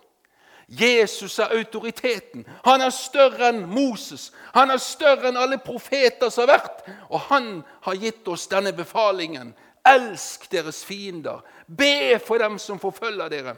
Jesus 0.68 1.38
er 1.38 1.54
autoriteten. 1.54 2.46
Han 2.64 2.82
er 2.82 2.90
større 2.90 3.52
enn 3.52 3.62
Moses. 3.70 4.32
Han 4.54 4.72
er 4.74 4.82
større 4.82 5.30
enn 5.30 5.38
alle 5.38 5.60
profeter 5.62 6.30
som 6.30 6.42
har 6.48 6.56
vært. 6.58 6.82
Og 7.06 7.20
han 7.28 7.60
har 7.86 8.00
gitt 8.02 8.26
oss 8.28 8.48
denne 8.50 8.72
befalingen. 8.74 9.54
Elsk 9.86 10.48
deres 10.50 10.82
fiender. 10.84 11.44
Be 11.66 12.18
for 12.18 12.42
dem 12.42 12.58
som 12.58 12.82
forfølger 12.82 13.30
dere. 13.30 13.54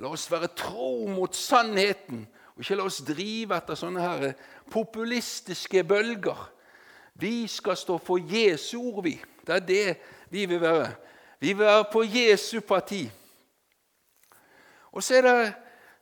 La 0.00 0.08
oss 0.08 0.30
være 0.32 0.48
tro 0.56 1.04
mot 1.12 1.34
sannheten, 1.36 2.22
og 2.56 2.62
ikke 2.64 2.78
la 2.78 2.86
oss 2.88 3.02
drive 3.04 3.52
etter 3.52 3.76
sånne 3.76 4.00
her 4.00 4.30
populistiske 4.72 5.82
bølger. 5.84 6.40
Vi 7.20 7.44
skal 7.52 7.76
stå 7.76 7.98
for 8.00 8.16
Jesu 8.16 8.78
ord, 8.80 9.02
vi. 9.04 9.18
Det 9.44 9.58
er 9.58 9.66
det 9.68 9.86
vi 10.32 10.46
vil 10.48 10.62
være. 10.62 10.88
Vi 11.40 11.52
vil 11.52 11.64
være 11.66 11.84
på 11.92 12.02
Jesu 12.04 12.60
parti. 12.60 13.10
Og 14.92 15.02
så 15.02 15.14
er 15.14 15.22
det 15.22 15.52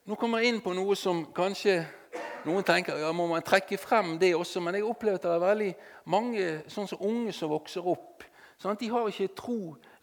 Nå 0.09 0.17
kommer 0.17 0.41
jeg 0.41 0.49
inn 0.49 0.63
på 0.65 0.73
noe 0.73 0.95
som 0.97 1.19
kanskje 1.37 1.83
noen 2.49 2.65
tenker 2.65 2.97
ja, 2.97 3.11
må 3.13 3.27
man 3.29 3.45
trekke 3.45 3.77
frem 3.77 4.15
det 4.19 4.31
også, 4.35 4.63
men 4.65 4.79
jeg 4.79 4.87
opplever 4.89 5.19
at 5.19 5.27
det 5.27 5.33
er 5.35 5.43
veldig 5.43 5.73
mange 6.09 6.47
sånn 6.73 6.89
som 6.89 7.03
unge 7.05 7.35
som 7.37 7.51
vokser 7.53 7.85
opp. 7.85 8.25
Sånn 8.57 8.79
de 8.81 8.89
har 8.89 9.11
ikke 9.11 9.35
tro 9.37 9.59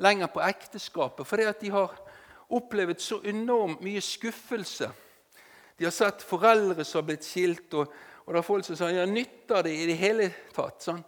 lenger 0.05 0.29
på 0.29 0.43
ekteskapet 0.45 1.25
fordi 1.25 1.47
at 1.49 1.63
de 1.63 1.71
har 1.73 1.97
opplevd 2.53 3.01
så 3.01 3.17
enormt 3.25 3.81
mye 3.81 4.03
skuffelse. 4.05 4.91
De 5.75 5.89
har 5.89 5.95
sett 5.95 6.21
foreldre 6.23 6.85
som 6.85 7.01
har 7.01 7.09
blitt 7.09 7.25
skilt, 7.25 7.73
og, 7.73 7.89
og 8.23 8.29
det 8.29 8.39
er 8.39 8.47
folk 8.53 8.69
som 8.69 8.77
sier 8.77 9.01
ja, 9.01 9.09
nytter 9.09 9.65
det 9.65 9.73
i 9.73 9.89
det 9.89 9.97
hele 9.99 10.29
tatt. 10.53 10.85
Sånn. 10.85 11.01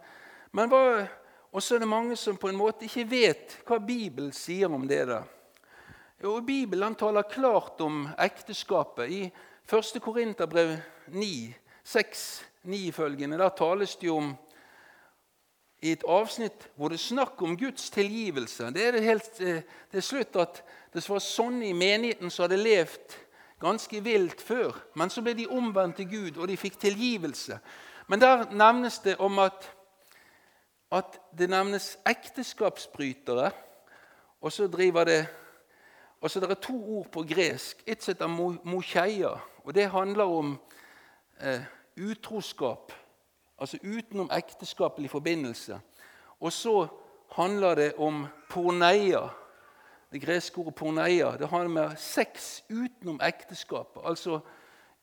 Men 0.58 0.74
Og 1.52 1.62
så 1.62 1.74
er 1.74 1.78
det 1.82 1.88
mange 1.88 2.16
som 2.16 2.36
på 2.36 2.48
en 2.50 2.58
måte 2.58 2.84
ikke 2.84 3.06
vet 3.08 3.56
hva 3.66 3.78
Bibelen 3.80 4.32
sier 4.36 4.72
om 4.72 4.84
det. 4.88 5.06
der. 5.08 5.24
Jo, 6.22 6.40
Bibelen 6.40 6.94
taler 6.94 7.22
klart 7.22 7.80
om 7.80 8.08
ekteskapet. 8.18 9.10
I 9.10 9.30
1. 9.68 10.02
Korinterbrev 10.02 10.76
9, 11.08 11.54
6-9 11.84 12.90
følgende, 12.92 13.38
der 13.38 13.48
tales 13.48 13.96
det 13.96 14.10
om 14.10 14.34
i 15.80 15.92
et 15.94 16.04
avsnitt 16.08 16.66
hvor 16.74 16.90
det 16.90 16.98
er 16.98 17.06
snakk 17.06 17.42
om 17.42 17.56
Guds 17.56 17.90
tilgivelse. 17.94 18.72
Det 18.74 18.86
er 18.86 18.96
det 18.96 19.04
helt 19.06 19.40
eh, 19.40 19.62
til 19.92 20.02
slutt 20.02 20.36
at 20.42 20.62
det 20.94 21.04
var 21.06 21.22
sånne 21.22 21.68
i 21.68 21.76
menigheten 21.76 22.32
som 22.32 22.46
hadde 22.46 22.58
levd 22.58 23.14
ganske 23.62 24.00
vilt 24.02 24.42
før. 24.42 24.74
Men 24.98 25.10
så 25.10 25.22
ble 25.22 25.36
de 25.38 25.46
omvendt 25.46 26.00
til 26.00 26.08
Gud, 26.10 26.38
og 26.38 26.48
de 26.48 26.56
fikk 26.58 26.78
tilgivelse. 26.80 27.58
Men 28.08 28.22
der 28.22 28.46
nevnes 28.50 28.98
det 29.04 29.18
om 29.22 29.38
at, 29.42 29.68
at 30.92 31.18
det 31.38 31.50
nevnes 31.50 31.98
ekteskapsbrytere, 32.08 33.50
og 34.40 34.52
så 34.52 34.66
driver 34.66 35.04
det 35.04 35.26
Altså, 36.22 36.40
Det 36.40 36.50
er 36.50 36.54
to 36.54 36.98
ord 36.98 37.06
på 37.12 37.22
gresk. 37.22 37.82
Et 37.86 38.02
som 38.02 38.12
heter 38.12 38.26
mocheia. 38.64 39.28
og 39.64 39.74
Det 39.74 39.90
handler 39.90 40.24
om 40.24 40.60
eh, 41.40 41.60
utroskap, 42.10 42.92
altså 43.58 43.78
utenom 43.84 44.30
ekteskapelig 44.32 45.10
forbindelse. 45.10 45.80
Og 46.40 46.52
så 46.52 46.86
handler 47.32 47.74
det 47.74 47.94
om 47.94 48.26
porneia. 48.50 49.28
Det 50.12 50.22
greske 50.22 50.58
ordet 50.58 50.74
porneia. 50.74 51.36
Det 51.36 51.48
handler 51.48 51.68
med 51.68 51.96
sex 51.96 52.62
utenom 52.70 53.20
ekteskapet. 53.22 54.02
Altså 54.04 54.40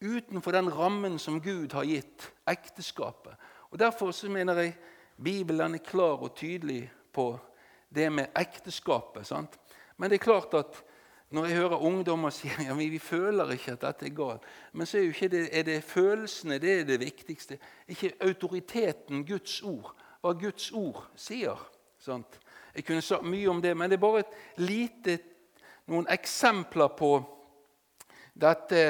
utenfor 0.01 0.51
den 0.51 0.77
rammen 0.77 1.19
som 1.19 1.41
Gud 1.41 1.73
har 1.73 1.83
gitt 1.83 2.33
ekteskapet. 2.47 3.33
Og 3.71 3.79
Derfor 3.79 4.11
så 4.11 4.29
mener 4.29 4.53
jeg 4.53 4.75
Bibelen 5.23 5.75
er 5.75 5.83
klar 5.83 6.23
og 6.23 6.35
tydelig 6.35 6.91
på 7.13 7.39
det 7.89 8.09
med 8.11 8.35
ekteskapet. 8.35 9.27
Sant? 9.27 9.59
Men 9.97 10.09
det 10.09 10.19
er 10.19 10.25
klart 10.25 10.53
at 10.53 10.81
når 11.29 11.45
jeg 11.45 11.57
hører 11.57 11.83
ungdommer 11.83 12.29
si 12.29 12.51
ja, 12.67 12.73
vi, 12.73 12.89
vi 12.89 12.99
føler 12.99 13.51
ikke 13.55 13.75
at 13.75 13.81
dette 13.81 14.05
er 14.05 14.15
galt, 14.15 14.43
men 14.73 14.87
så 14.87 14.97
er, 14.97 15.07
jo 15.07 15.15
ikke 15.15 15.31
det, 15.31 15.45
er 15.51 15.63
det 15.67 15.83
følelsene 15.83 16.59
det 16.61 16.79
er 16.79 16.83
det 16.83 16.99
viktigste. 16.99 17.57
Ikke 17.87 18.13
autoriteten, 18.21 19.25
Guds 19.25 19.61
ord. 19.61 19.95
Hva 20.21 20.33
Guds 20.33 20.71
ord 20.71 21.05
sier. 21.15 21.59
Sant? 21.99 22.39
Jeg 22.75 22.85
kunne 22.85 23.01
sagt 23.01 23.25
mye 23.25 23.49
om 23.49 23.61
det, 23.61 23.73
men 23.77 23.89
det 23.89 23.97
er 23.97 24.03
bare 24.03 24.23
lite, 24.57 25.17
noen 25.87 26.07
eksempler 26.11 26.91
på 26.97 27.11
dette 28.35 28.81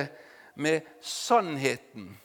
med 0.56 0.82
sannheten. 1.02 2.16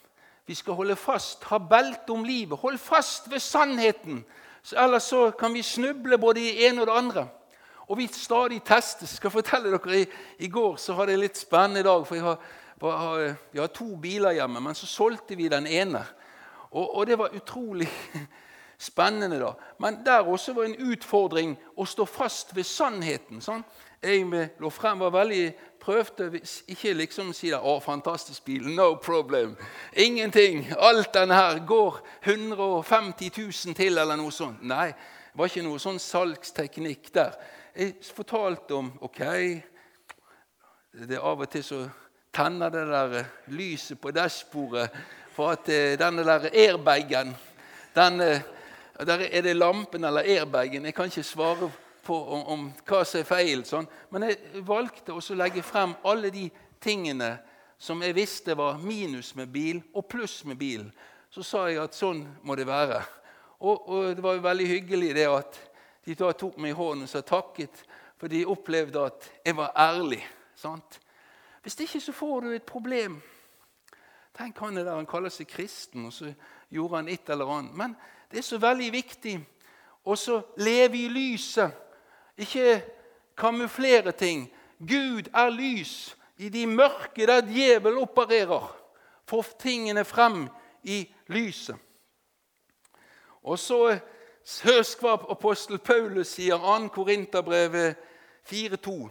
Vi 0.51 0.55
skal 0.55 0.75
holde 0.75 0.97
fast, 0.99 1.45
ha 1.47 1.61
belte 1.63 2.11
om 2.11 2.25
livet. 2.27 2.59
Hold 2.59 2.79
fast 2.83 3.29
ved 3.31 3.39
sannheten, 3.39 4.25
ellers 4.75 5.03
så 5.03 5.29
kan 5.31 5.55
vi 5.55 5.63
snuble 5.63 6.19
både 6.19 6.41
i 6.41 6.49
det 6.49 6.65
ene 6.67 6.83
og 6.83 6.89
det 6.89 6.97
andre. 6.99 7.23
Og 7.87 7.99
vi 7.99 8.09
stadig 8.11 8.59
testes. 8.67 9.13
Skal 9.15 9.31
fortelle 9.31 9.71
dere, 9.71 10.01
I, 10.01 10.07
i 10.39 10.49
går 10.51 10.75
så 10.77 10.97
hadde 10.99 11.15
jeg 11.15 11.21
en 11.21 11.23
litt 11.23 11.39
spennende 11.39 11.85
dag. 11.87 12.03
for 12.07 12.19
jeg 12.19 12.25
har, 12.25 12.43
har, 12.83 13.37
Vi 13.53 13.61
har 13.61 13.67
to 13.67 13.97
biler 13.97 14.33
hjemme, 14.41 14.61
men 14.61 14.75
så 14.75 14.91
solgte 14.91 15.37
vi 15.39 15.47
den 15.49 15.67
ene. 15.67 16.03
Og, 16.71 16.97
og 16.97 17.07
det 17.07 17.19
var 17.19 17.31
utrolig 17.31 17.89
spennende. 18.91 19.39
da. 19.39 19.53
Men 19.79 20.03
der 20.05 20.27
også 20.27 20.53
var 20.53 20.65
en 20.65 20.91
utfordring 20.91 21.55
å 21.77 21.87
stå 21.87 22.05
fast 22.05 22.57
ved 22.57 22.67
sannheten. 22.67 23.39
Sånn. 23.39 23.63
Jeg 24.03 24.51
lå 24.59 24.71
frem, 24.71 25.01
var 25.01 25.11
veldig 25.13 25.55
prøvde 25.81 26.41
ikke 26.69 26.93
liksom 26.93 27.33
si 27.33 27.51
det, 27.51 27.59
'Å, 27.59 27.81
fantastisk 27.81 28.45
bil. 28.45 28.69
No 28.69 28.95
problem. 28.95 29.57
Ingenting. 29.93 30.73
Alt 30.79 31.15
denne 31.15 31.35
her 31.35 31.67
går 31.67 32.01
150 32.23 33.31
000 33.67 33.75
til, 33.75 33.99
eller 33.99 34.17
noe 34.17 34.31
sånt.' 34.31 34.63
Nei, 34.63 34.87
det 34.87 35.35
var 35.35 35.45
ikke 35.45 35.63
noe 35.63 35.79
sånn 35.79 35.99
salgsteknikk 35.99 37.15
der. 37.15 37.33
Jeg 37.77 37.95
fortalte 38.15 38.75
om 38.75 38.93
ok, 39.01 39.19
det 40.93 41.17
er 41.17 41.21
Av 41.21 41.41
og 41.41 41.51
til 41.51 41.65
så 41.65 41.89
tenner 42.33 42.71
det 42.71 42.87
der 42.87 43.19
eh, 43.19 43.25
lyset 43.47 44.01
på 44.01 44.11
dashbordet 44.11 44.91
for 45.33 45.51
at 45.51 45.69
eh, 45.69 45.99
denne 45.99 46.25
der 46.25 46.51
airbagen 46.51 47.37
den, 47.95 48.21
eh, 48.21 48.41
Der 49.07 49.19
er 49.33 49.41
det 49.41 49.57
lampen 49.57 50.05
eller 50.05 50.21
airbagen. 50.21 50.85
Jeg 50.85 50.95
kan 50.95 51.05
ikke 51.05 51.23
svare 51.23 51.57
på 51.57 51.71
om, 52.15 52.43
om 52.55 52.67
hva 52.87 53.05
som 53.05 53.21
er 53.21 53.29
feil. 53.29 53.65
Sånn. 53.69 53.89
Men 54.11 54.29
jeg 54.29 54.65
valgte 54.67 55.15
også 55.15 55.37
å 55.37 55.41
legge 55.41 55.65
frem 55.67 55.95
alle 56.09 56.33
de 56.35 56.49
tingene 56.83 57.37
som 57.81 58.03
jeg 58.05 58.17
visste 58.17 58.57
var 58.59 58.81
minus 58.83 59.33
med 59.39 59.49
bil 59.53 59.81
og 59.97 60.09
pluss 60.11 60.43
med 60.45 60.59
bil. 60.61 60.85
Så 61.31 61.45
sa 61.47 61.67
jeg 61.71 61.81
at 61.81 61.97
sånn 61.97 62.25
må 62.45 62.57
det 62.59 62.67
være. 62.69 63.01
Og, 63.61 63.89
og 63.89 64.17
det 64.17 64.25
var 64.25 64.37
jo 64.37 64.45
veldig 64.45 64.69
hyggelig 64.69 65.15
det 65.17 65.27
at 65.31 65.61
de 66.05 66.17
da 66.17 66.33
tok 66.33 66.57
meg 66.61 66.73
i 66.73 66.77
hånden 66.77 67.07
og 67.07 67.13
sa 67.13 67.23
takket, 67.25 67.83
for 68.21 68.29
de 68.29 68.45
opplevde 68.49 69.01
at 69.05 69.29
jeg 69.45 69.57
var 69.57 69.73
ærlig. 69.77 70.21
Sant? 70.57 70.99
Hvis 71.63 71.79
ikke 71.81 72.01
så 72.01 72.13
får 72.17 72.41
du 72.41 72.55
et 72.55 72.67
problem. 72.69 73.19
Tenk 74.37 74.59
han 74.65 74.79
er 74.81 74.87
der 74.87 74.97
han 74.97 75.09
kaller 75.09 75.33
seg 75.33 75.49
kristen, 75.49 76.07
og 76.09 76.13
så 76.13 76.33
gjorde 76.73 77.01
han 77.01 77.09
et 77.13 77.33
eller 77.33 77.53
annet. 77.53 77.77
Men 77.77 77.97
det 78.31 78.41
er 78.41 78.47
så 78.47 78.61
veldig 78.61 78.93
viktig 78.93 79.35
å 80.05 80.17
leve 80.61 81.01
i 81.01 81.09
lyset, 81.13 81.73
ikke 82.41 82.81
kamuflere 83.39 84.13
ting. 84.13 84.49
Gud 84.79 85.29
er 85.35 85.51
lys 85.53 86.17
i 86.41 86.49
de 86.49 86.67
mørke 86.67 87.27
der 87.27 87.45
djevel 87.45 87.99
opererer. 88.01 88.71
Få 89.29 89.43
tingene 89.59 90.05
frem 90.05 90.49
i 90.83 91.05
lyset. 91.29 91.77
Og 93.43 93.59
så 93.59 93.99
Husk 94.65 95.03
hva 95.05 95.15
apostel 95.31 95.79
Paulus 95.79 96.33
sier, 96.35 96.59
2. 96.59 96.89
Korinterbrevet 96.95 97.99
4,2. 98.49 99.09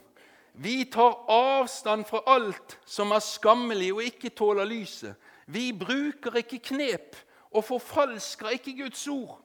Vi 0.59 0.83
tar 0.91 1.15
avstand 1.31 2.03
fra 2.09 2.23
alt 2.27 2.75
som 2.89 3.13
er 3.15 3.23
skammelig 3.23 3.91
og 3.93 4.03
ikke 4.03 4.33
tåler 4.35 4.67
lyset. 4.67 5.13
Vi 5.47 5.69
bruker 5.71 6.41
ikke 6.41 6.59
knep 6.73 7.15
og 7.53 7.63
forfalsker 7.63 8.57
ikke 8.57 8.75
Guds 8.81 9.05
ord. 9.07 9.37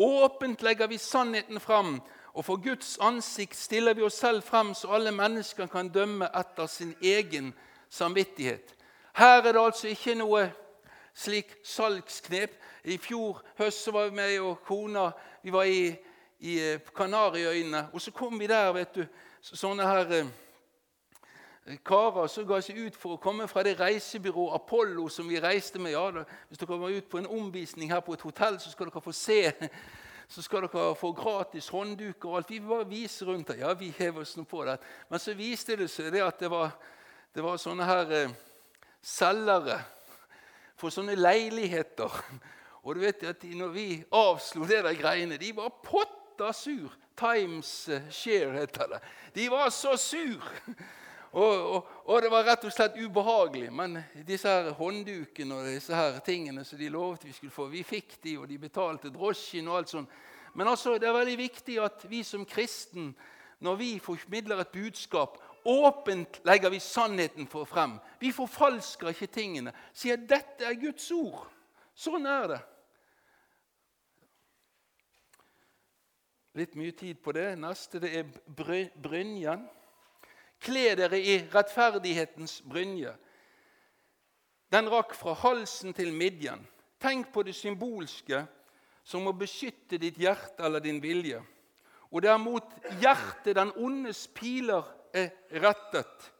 Åpent 0.00 0.64
legger 0.64 0.88
vi 0.88 0.98
sannheten 0.98 1.60
fram, 1.60 2.00
og 2.34 2.44
for 2.44 2.62
Guds 2.62 2.98
ansikt 3.02 3.56
stiller 3.56 3.94
vi 3.94 4.02
oss 4.02 4.18
selv 4.20 4.42
frem, 4.42 4.74
så 4.74 4.92
alle 4.94 5.10
mennesker 5.10 5.66
kan 5.66 5.88
dømme 5.88 6.28
etter 6.38 6.66
sin 6.66 6.94
egen 7.02 7.54
samvittighet. 7.88 8.74
Her 9.14 9.42
er 9.42 9.52
det 9.52 9.60
altså 9.60 9.88
ikke 9.88 10.14
noe 10.14 10.44
slik 11.14 11.56
salgsknep. 11.66 12.54
I 12.84 12.96
fjor 12.98 13.42
høst 13.58 13.84
så 13.84 13.92
var 13.92 14.08
vi 14.08 14.16
med 14.16 14.38
og 14.40 14.62
kona 14.64 15.10
vi 15.42 15.52
var 15.52 15.64
i, 15.64 15.90
i 16.38 16.60
eh, 16.60 16.80
Kanariøyene. 16.96 17.88
Og 17.92 18.00
så 18.00 18.10
kom 18.10 18.38
vi 18.40 18.46
der, 18.46 18.72
vet 18.72 18.94
du, 18.94 19.04
sånne 19.42 19.88
her 19.88 20.14
eh, 20.20 20.30
karer 21.84 22.28
som 22.30 22.46
ga 22.48 22.60
seg 22.64 22.78
ut 22.78 22.96
for 22.96 23.16
å 23.16 23.20
komme 23.20 23.48
fra 23.50 23.64
det 23.66 23.76
reisebyrået 23.80 24.54
Apollo 24.54 25.08
som 25.12 25.28
vi 25.28 25.40
reiste 25.40 25.82
med. 25.82 25.92
Ja, 25.92 26.06
da, 26.14 26.24
hvis 26.48 26.62
dere 26.62 26.70
kommer 26.70 26.94
ut 26.94 27.10
på 27.10 27.18
en 27.18 27.28
omvisning 27.28 27.92
her 27.92 28.00
på 28.04 28.14
et 28.14 28.24
hotell, 28.24 28.60
så 28.60 28.70
skal 28.70 28.88
dere 28.88 29.02
få 29.04 29.12
se. 29.16 29.42
Så 30.30 30.44
skal 30.46 30.62
dere 30.62 30.94
få 30.94 31.10
gratis 31.18 31.68
håndduker 31.74 32.30
og 32.30 32.36
alt. 32.38 32.50
Vi 32.52 32.60
bare 32.62 32.86
vise 32.86 33.26
rundt 33.26 33.50
her. 33.50 33.64
Ja, 33.64 33.72
vi 33.74 33.90
hever 33.96 34.22
oss 34.22 34.36
nå 34.38 34.44
på 34.46 34.62
det. 34.68 34.76
Men 35.10 35.18
så 35.18 35.34
viste 35.34 35.74
det 35.80 35.88
seg 35.90 36.12
det 36.14 36.22
at 36.22 36.38
det 36.38 36.50
var, 36.52 36.70
det 37.34 37.42
var 37.42 37.58
sånne 37.58 37.88
her 37.88 38.14
eh, 38.14 38.36
selgere 39.02 39.80
for 40.78 40.94
sånne 40.94 41.18
leiligheter. 41.18 42.14
Og 42.84 42.94
du 42.94 43.02
vet 43.02 43.26
at 43.26 43.42
når 43.42 43.74
vi 43.74 43.88
avslo 44.14 44.68
det 44.70 44.84
der 44.86 44.96
greiene, 44.96 45.40
de 45.40 45.50
var 45.56 45.74
potta 45.82 46.52
sur. 46.54 46.94
Times 47.20 47.88
eh, 47.88 48.06
Share 48.14 48.54
heter 48.54 48.94
det. 48.94 49.02
De 49.34 49.50
var 49.50 49.68
så 49.74 49.96
sur. 49.98 50.46
Og, 51.32 51.74
og, 51.74 51.90
og, 52.04 52.16
det 52.22 52.30
var 52.32 52.46
rett 52.48 52.64
og 52.66 52.72
slett 52.74 52.96
ubehagelig. 52.98 53.68
Men 53.72 54.00
disse 54.26 54.50
her 54.50 54.72
hånddukene 54.74 55.60
og 55.60 55.68
disse 55.70 55.94
her 55.94 56.18
tingene 56.26 56.64
som 56.66 56.80
de 56.80 56.88
lovet 56.90 57.26
vi 57.28 57.34
skulle 57.36 57.54
få, 57.54 57.68
vi 57.70 57.84
fikk 57.86 58.16
de, 58.24 58.34
og 58.40 58.48
de 58.50 58.58
betalte 58.58 59.12
drosjen 59.14 59.68
og 59.70 59.78
alt 59.78 59.92
sånt. 59.94 60.16
Men 60.58 60.72
altså, 60.72 60.96
det 60.98 61.06
er 61.06 61.14
veldig 61.14 61.36
viktig 61.38 61.78
at 61.78 62.02
vi 62.10 62.24
som 62.26 62.42
kristen, 62.48 63.12
når 63.62 63.78
vi 63.78 63.92
formidler 64.02 64.64
et 64.64 64.74
budskap, 64.74 65.38
åpent 65.64 66.40
legger 66.48 66.72
vi 66.72 66.80
sannheten 66.82 67.46
for 67.46 67.68
frem. 67.68 67.98
Vi 68.18 68.32
forfalsker 68.34 69.12
ikke 69.12 69.30
tingene. 69.30 69.74
Sier 69.94 70.18
dette 70.18 70.66
er 70.66 70.78
Guds 70.80 71.06
ord. 71.14 71.44
Sånn 71.94 72.26
er 72.26 72.46
det. 72.56 72.60
Litt 76.58 76.74
mye 76.74 76.94
tid 76.96 77.20
på 77.22 77.34
det. 77.36 77.52
Neste 77.60 78.00
det 78.02 78.10
er 78.18 78.32
brynjen. 78.98 79.68
Kle 80.60 80.94
dere 80.98 81.18
i 81.18 81.38
rettferdighetens 81.52 82.60
brynje. 82.68 83.14
Den 84.70 84.90
rakk 84.92 85.14
fra 85.16 85.34
halsen 85.40 85.94
til 85.96 86.12
midjen. 86.12 86.60
Tenk 87.00 87.30
på 87.32 87.42
det 87.46 87.56
symbolske 87.56 88.44
som 89.04 89.26
å 89.26 89.34
beskytte 89.34 89.98
ditt 89.98 90.20
hjerte 90.20 90.62
eller 90.66 90.84
din 90.84 91.00
vilje. 91.02 91.40
Og 92.10 92.22
det 92.22 92.30
er 92.30 92.42
mot 92.42 92.74
hjertet 93.00 93.56
den 93.56 93.72
ondes 93.80 94.26
piler 94.34 94.84
er 95.16 95.32
rettet. 95.62 96.30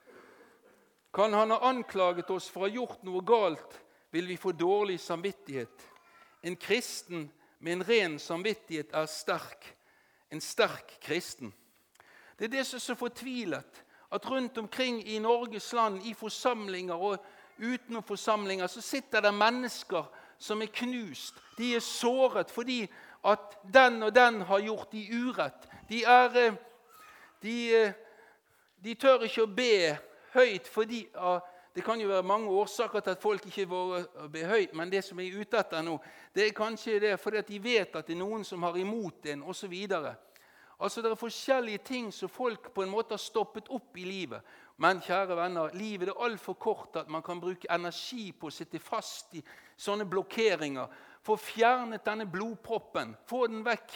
Kan 1.15 1.35
han 1.35 1.51
ha 1.51 1.59
anklaget 1.71 2.31
oss 2.31 2.49
for 2.51 2.67
å 2.67 2.69
ha 2.69 2.75
gjort 2.75 3.03
noe 3.07 3.23
galt, 3.27 3.79
vil 4.13 4.29
vi 4.31 4.39
få 4.39 4.53
dårlig 4.53 4.99
samvittighet. 5.03 5.87
En 6.43 6.57
kristen 6.61 7.29
med 7.59 7.73
en 7.73 7.87
ren 7.87 8.19
samvittighet 8.19 8.93
er 8.95 9.09
sterk. 9.11 9.65
En 10.31 10.43
sterk 10.43 10.99
kristen. 11.03 11.53
Det 12.39 12.47
er 12.47 12.59
det 12.59 12.67
som 12.67 12.79
er 12.79 12.85
så 12.85 12.97
fortvilet 12.99 13.81
at 14.13 14.31
rundt 14.31 14.59
omkring 14.59 15.09
i 15.09 15.19
Norges 15.19 15.73
land, 15.73 16.01
i 16.05 16.15
forsamlinger 16.15 16.95
og 16.95 17.19
utenom 17.59 18.03
forsamlinger, 18.03 18.67
så 18.67 18.81
sitter 18.81 19.21
det 19.21 19.35
mennesker 19.35 20.05
som 20.39 20.63
er 20.63 20.73
knust. 20.73 21.35
De 21.59 21.75
er 21.75 21.81
såret 21.81 22.51
fordi 22.51 22.89
at 23.25 23.59
den 23.75 24.03
og 24.03 24.15
den 24.15 24.41
har 24.43 24.61
gjort 24.61 24.93
de 24.93 25.09
urett. 25.13 25.69
De, 25.89 26.05
er, 26.05 26.37
eh, 26.37 26.55
de, 27.43 27.77
eh, 27.77 27.93
de 28.85 28.95
tør 28.95 29.27
ikke 29.29 29.45
å 29.45 29.55
be 29.57 29.97
høyt 30.35 30.69
fordi 30.69 31.07
Det 31.75 31.85
kan 31.85 32.01
jo 32.01 32.09
være 32.09 32.27
mange 32.27 32.49
årsaker 32.51 33.01
til 33.01 33.11
at 33.11 33.23
folk 33.23 33.45
ikke 33.47 33.69
våger 33.71 34.07
å 34.19 34.29
be 34.29 34.41
høyt, 34.45 34.73
men 34.75 34.91
det 34.91 35.05
som 35.07 35.21
jeg 35.21 35.29
er 35.31 35.41
ute 35.41 35.59
etter 35.59 35.85
nå, 35.87 36.01
det 36.35 36.49
er 36.49 36.57
kanskje 36.57 36.99
det 37.01 37.13
fordi 37.21 37.39
at 37.39 37.47
de 37.47 37.61
vet 37.63 37.95
at 37.95 38.09
det 38.09 38.17
er 38.17 38.19
noen 38.19 38.43
som 38.45 38.63
har 38.67 38.75
imot 38.77 39.27
en, 39.31 39.45
osv. 39.47 39.77
Altså, 40.81 41.03
Det 41.03 41.11
er 41.11 41.15
forskjellige 41.15 41.79
ting 41.79 42.13
som 42.13 42.29
folk 42.29 42.73
på 42.75 42.83
en 42.83 42.91
måte 42.91 43.13
har 43.13 43.19
stoppet 43.19 43.69
opp 43.69 43.97
i 43.97 44.05
livet. 44.05 44.41
Men 44.77 45.01
kjære 45.01 45.37
venner, 45.37 45.75
livet 45.75 46.09
er 46.09 46.23
altfor 46.25 46.55
kort 46.55 46.97
at 46.97 47.09
man 47.09 47.23
kan 47.23 47.41
bruke 47.41 47.69
energi 47.71 48.33
på 48.33 48.49
å 48.49 48.55
sitte 48.55 48.79
fast 48.79 49.35
i 49.37 49.43
sånne 49.77 50.07
blokkeringer. 50.09 50.89
Få 51.23 51.37
fjernet 51.37 52.05
denne 52.05 52.25
blodproppen. 52.27 53.13
Få 53.29 53.47
den 53.47 53.61
vekk 53.65 53.93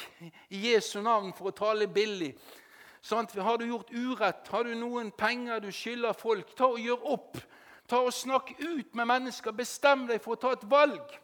i 0.50 0.60
Jesu 0.66 1.00
navn 1.00 1.32
for 1.32 1.48
å 1.48 1.56
tale 1.56 1.88
billig. 1.88 2.34
Sånn, 3.04 3.28
har 3.40 3.58
du 3.58 3.66
gjort 3.68 3.92
urett, 3.92 4.48
har 4.48 4.64
du 4.64 4.74
noen 4.74 5.10
penger 5.12 5.60
du 5.60 5.70
skylder 5.72 6.12
folk, 6.16 6.54
ta 6.56 6.68
og 6.72 6.80
gjør 6.80 7.08
opp. 7.16 7.40
Ta 7.88 8.00
og 8.00 8.12
Snakk 8.16 8.54
ut 8.60 8.94
med 8.96 9.08
mennesker. 9.08 9.52
Bestem 9.52 10.06
deg 10.08 10.22
for 10.24 10.36
å 10.36 10.40
ta 10.40 10.52
et 10.56 10.64
valg. 10.68 11.20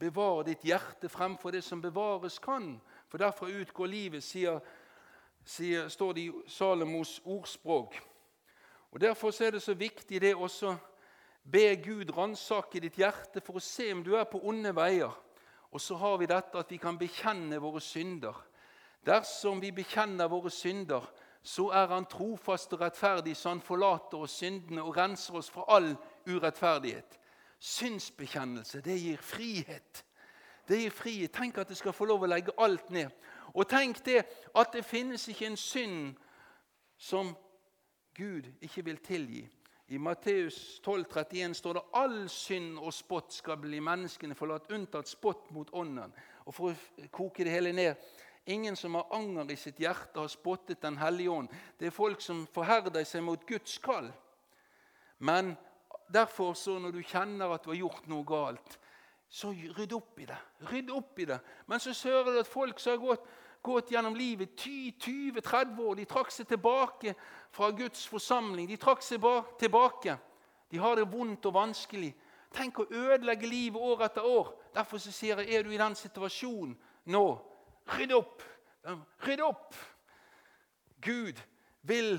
Bevar 0.00 0.42
ditt 0.48 0.64
hjerte 0.66 1.08
fremfor 1.08 1.54
det 1.54 1.62
som 1.62 1.80
bevares 1.80 2.40
kan. 2.42 2.74
For 3.10 3.18
derfra 3.18 3.48
utgår 3.50 3.90
livet, 3.90 4.22
sier, 4.24 4.60
sier, 5.44 5.88
står 5.90 6.12
det 6.14 6.22
i 6.28 6.32
Salomos 6.46 7.18
ordspråk. 7.24 7.98
Og 8.90 9.00
Derfor 9.00 9.42
er 9.42 9.50
det 9.50 9.62
så 9.62 9.74
viktig 9.74 10.20
det 10.20 10.34
også 10.34 10.76
be 11.42 11.76
Gud 11.82 12.10
ransake 12.16 12.80
ditt 12.80 12.98
hjerte 12.98 13.42
for 13.42 13.58
å 13.58 13.64
se 13.64 13.88
om 13.92 14.04
du 14.06 14.14
er 14.18 14.28
på 14.30 14.40
onde 14.46 14.72
veier. 14.76 15.10
Og 15.70 15.80
så 15.80 15.96
har 15.96 16.18
vi 16.18 16.26
dette 16.30 16.58
at 16.58 16.70
vi 16.70 16.78
kan 16.82 16.98
bekjenne 16.98 17.58
våre 17.62 17.80
synder. 17.80 18.34
Dersom 19.06 19.60
vi 19.62 19.70
bekjenner 19.72 20.28
våre 20.28 20.50
synder, 20.50 21.06
så 21.42 21.70
er 21.72 21.86
Han 21.86 22.06
trofast 22.06 22.72
og 22.72 22.80
rettferdig, 22.80 23.36
så 23.36 23.48
Han 23.48 23.60
forlater 23.60 24.18
oss 24.18 24.38
syndene 24.42 24.82
og 24.82 24.96
renser 24.96 25.34
oss 25.34 25.50
fra 25.50 25.64
all 25.68 25.96
urettferdighet. 26.26 27.18
Synsbekjennelse, 27.58 28.80
det 28.80 28.98
gir 29.00 29.16
frihet. 29.16 30.04
Det 30.68 30.80
gir 30.80 30.90
frihet. 30.90 31.32
Tenk 31.32 31.58
at 31.58 31.68
jeg 31.68 31.80
skal 31.80 31.94
få 31.96 32.08
lov 32.10 32.24
å 32.24 32.30
legge 32.30 32.54
alt 32.58 32.90
ned. 32.90 33.10
Og 33.54 33.68
tenk 33.68 34.04
det 34.06 34.22
at 34.54 34.72
det 34.72 34.84
finnes 34.86 35.28
ikke 35.28 35.46
en 35.50 35.58
synd 35.58 36.18
som 37.00 37.32
Gud 38.14 38.46
ikke 38.60 38.84
vil 38.84 39.00
tilgi. 39.02 39.44
I 39.90 39.98
Matteus 39.98 40.80
12, 40.84 41.04
31 41.10 41.54
står 41.54 41.72
det 41.72 41.82
all 41.98 42.18
synd 42.30 42.78
og 42.78 42.92
spott 42.94 43.32
skal 43.34 43.58
bli 43.58 43.80
menneskene 43.82 44.36
forlatt, 44.38 44.70
unntatt 44.70 45.08
spott 45.10 45.48
mot 45.50 45.70
ånden. 45.74 46.12
Og 46.46 46.54
For 46.54 46.70
å 46.70 47.08
koke 47.10 47.44
det 47.44 47.54
hele 47.54 47.72
ned 47.74 48.10
Ingen 48.50 48.76
som 48.76 48.94
har 48.96 49.10
anger 49.14 49.50
i 49.52 49.56
sitt 49.56 49.78
hjerte, 49.78 50.20
har 50.20 50.28
spottet 50.28 50.80
Den 50.82 50.96
hellige 50.96 51.30
ånd. 51.30 51.48
Det 51.78 51.86
er 51.86 51.94
folk 51.94 52.22
som 52.24 52.46
forherder 52.50 53.04
seg 53.04 53.22
mot 53.22 53.42
Guds 53.46 53.78
kall. 53.78 54.08
Men 55.18 55.52
derfor, 56.08 56.54
så 56.54 56.78
når 56.78 56.96
du 56.96 57.02
kjenner 57.02 57.52
at 57.52 57.64
du 57.64 57.70
har 57.70 57.82
gjort 57.82 58.08
noe 58.08 58.24
galt, 58.24 58.78
så 59.30 59.52
rydd 59.52 59.92
opp 59.94 60.18
i 60.18 60.26
det. 60.26 60.38
Rydd 60.70 60.90
opp 60.90 61.18
i 61.18 61.24
det. 61.24 61.38
Men 61.66 61.80
så 61.80 61.94
hører 62.08 62.32
du 62.32 62.40
at 62.40 62.50
folk 62.50 62.80
som 62.82 62.96
har 62.96 63.02
gått, 63.02 63.28
gått 63.62 63.92
gjennom 63.92 64.16
livet 64.16 64.56
20-30 64.58 65.78
år, 65.84 65.94
de 65.94 66.06
trakk 66.08 66.32
seg 66.34 66.48
tilbake 66.50 67.14
fra 67.54 67.70
Guds 67.76 68.02
forsamling. 68.10 68.66
De 68.66 68.78
trakk 68.80 69.04
seg 69.06 69.22
tilbake. 69.60 70.16
De 70.70 70.82
har 70.82 70.98
det 70.98 71.06
vondt 71.12 71.46
og 71.46 71.54
vanskelig. 71.54 72.10
Tenk 72.50 72.82
å 72.82 72.88
ødelegge 72.90 73.46
livet 73.46 73.78
år 73.78 74.04
etter 74.08 74.26
år. 74.26 74.50
Derfor 74.74 74.98
så 74.98 75.14
sier 75.14 75.44
jeg 75.44 75.54
er 75.54 75.66
du 75.66 75.70
i 75.74 75.78
den 75.78 75.94
situasjonen 75.98 76.74
nå, 77.10 77.24
rydd 77.94 78.12
opp. 78.18 78.42
Rydd 79.26 79.42
opp! 79.46 79.74
Gud 81.00 81.38
vil 81.86 82.18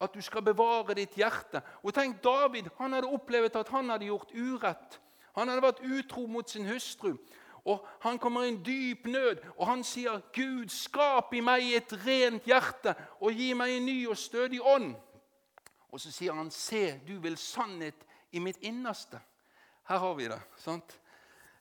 at 0.00 0.14
du 0.14 0.20
skal 0.24 0.44
bevare 0.44 0.94
ditt 0.96 1.16
hjerte. 1.18 1.60
Og 1.82 1.94
tenk, 1.96 2.20
David 2.24 2.68
han 2.78 2.96
hadde 2.96 3.08
opplevd 3.10 3.56
at 3.60 3.72
han 3.72 3.90
hadde 3.92 4.08
gjort 4.08 4.32
urett. 4.36 5.00
Han 5.40 5.48
hadde 5.48 5.64
vært 5.64 5.84
utro 5.84 6.26
mot 6.26 6.50
sin 6.50 6.68
hustru. 6.68 7.16
Og 7.64 7.86
Han 8.00 8.18
kommer 8.18 8.44
i 8.44 8.48
en 8.48 8.62
dyp 8.64 9.06
nød, 9.06 9.42
og 9.56 9.66
han 9.66 9.84
sier, 9.84 10.20
'Gud, 10.32 10.68
skap 10.68 11.34
i 11.34 11.40
meg 11.40 11.74
et 11.76 11.92
rent 12.06 12.44
hjerte, 12.44 12.94
og 13.20 13.32
gi 13.32 13.52
meg 13.54 13.76
en 13.76 13.86
ny 13.86 14.08
og 14.08 14.16
stødig 14.16 14.60
ånd.' 14.62 14.96
Og 15.90 16.00
så 16.00 16.12
sier 16.12 16.32
han, 16.32 16.50
'Se, 16.50 17.00
du 17.08 17.18
vil 17.20 17.36
sannhet 17.36 18.06
i 18.32 18.38
mitt 18.38 18.56
innerste.' 18.62 19.20
Her 19.90 19.98
har 19.98 20.14
vi 20.14 20.28
det. 20.28 20.40
sant? 20.56 21.00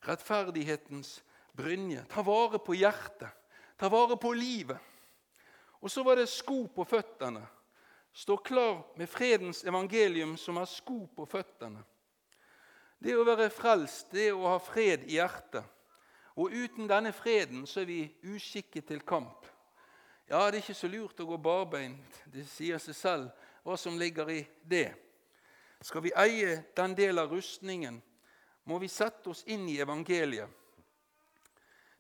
Rettferdighetens 0.08 1.24
brynje. 1.58 2.06
Ta 2.10 2.22
vare 2.22 2.60
på 2.60 2.74
hjertet. 2.74 3.30
Ta 3.78 3.90
vare 3.90 4.18
på 4.18 4.34
livet. 4.34 4.78
Og 5.82 5.92
så 5.92 6.04
var 6.04 6.16
det 6.16 6.30
sko 6.30 6.68
på 6.68 6.84
føttene. 6.84 7.42
Stå 8.14 8.38
klar 8.38 8.84
med 8.98 9.10
fredens 9.10 9.64
evangelium 9.64 10.38
som 10.38 10.58
er 10.58 10.66
sko 10.66 11.08
på 11.16 11.26
føttene. 11.26 11.84
Det 13.00 13.16
å 13.16 13.24
være 13.24 13.48
frelst, 13.54 14.10
det 14.12 14.32
å 14.36 14.44
ha 14.50 14.58
fred 14.60 15.06
i 15.08 15.16
hjertet. 15.16 15.64
Og 16.40 16.52
uten 16.52 16.88
denne 16.88 17.12
freden 17.16 17.66
så 17.68 17.82
er 17.82 17.88
vi 17.90 18.02
uskikket 18.28 18.90
til 18.92 19.02
kamp. 19.08 19.48
Ja, 20.30 20.46
det 20.46 20.60
er 20.60 20.62
ikke 20.62 20.78
så 20.78 20.88
lurt 20.92 21.20
å 21.20 21.28
gå 21.28 21.40
barbeint. 21.42 22.20
Det 22.30 22.46
sier 22.48 22.80
seg 22.80 22.96
selv 22.96 23.46
hva 23.66 23.76
som 23.80 23.98
ligger 24.00 24.30
i 24.32 24.44
det. 24.62 24.92
Skal 25.82 26.04
vi 26.06 26.14
eie 26.20 26.60
den 26.76 26.96
del 26.96 27.20
av 27.22 27.32
rustningen, 27.32 28.02
må 28.68 28.78
vi 28.84 28.92
sette 28.92 29.32
oss 29.32 29.46
inn 29.48 29.64
i 29.72 29.80
evangeliet. 29.82 30.48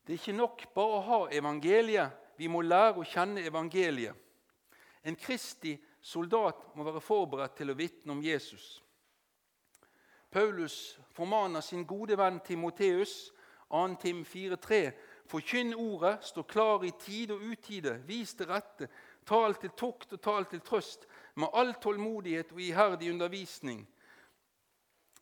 Det 0.03 0.13
er 0.13 0.19
ikke 0.19 0.35
nok 0.35 0.65
bare 0.75 0.97
å 0.97 1.05
ha 1.05 1.19
evangeliet, 1.35 2.11
vi 2.39 2.47
må 2.51 2.61
lære 2.63 3.01
å 3.01 3.07
kjenne 3.07 3.43
evangeliet. 3.47 4.15
En 5.03 5.15
kristig 5.15 5.77
soldat 6.01 6.61
må 6.75 6.85
være 6.87 7.01
forberedt 7.03 7.57
til 7.59 7.71
å 7.71 7.77
vitne 7.77 8.13
om 8.13 8.21
Jesus. 8.23 8.79
Paulus 10.31 10.99
formaner 11.11 11.61
sin 11.61 11.85
gode 11.85 12.17
venn 12.17 12.39
Timoteus, 12.45 13.31
2. 13.69 13.95
Tim 14.01 14.23
4,3.: 14.25 14.91
Forkynn 15.25 15.73
ordet, 15.73 16.23
stå 16.25 16.43
klar 16.43 16.83
i 16.83 16.91
tide 16.99 17.33
og 17.33 17.41
utide, 17.51 17.99
vis 18.05 18.33
det 18.33 18.49
rette, 18.49 18.87
tal 19.25 19.55
til 19.55 19.69
tukt 19.77 20.13
og 20.13 20.21
tal 20.21 20.45
til 20.45 20.61
trøst, 20.61 21.05
med 21.35 21.53
all 21.53 21.73
tålmodighet 21.81 22.51
og 22.51 22.61
iherdig 22.61 23.11
undervisning. 23.11 23.87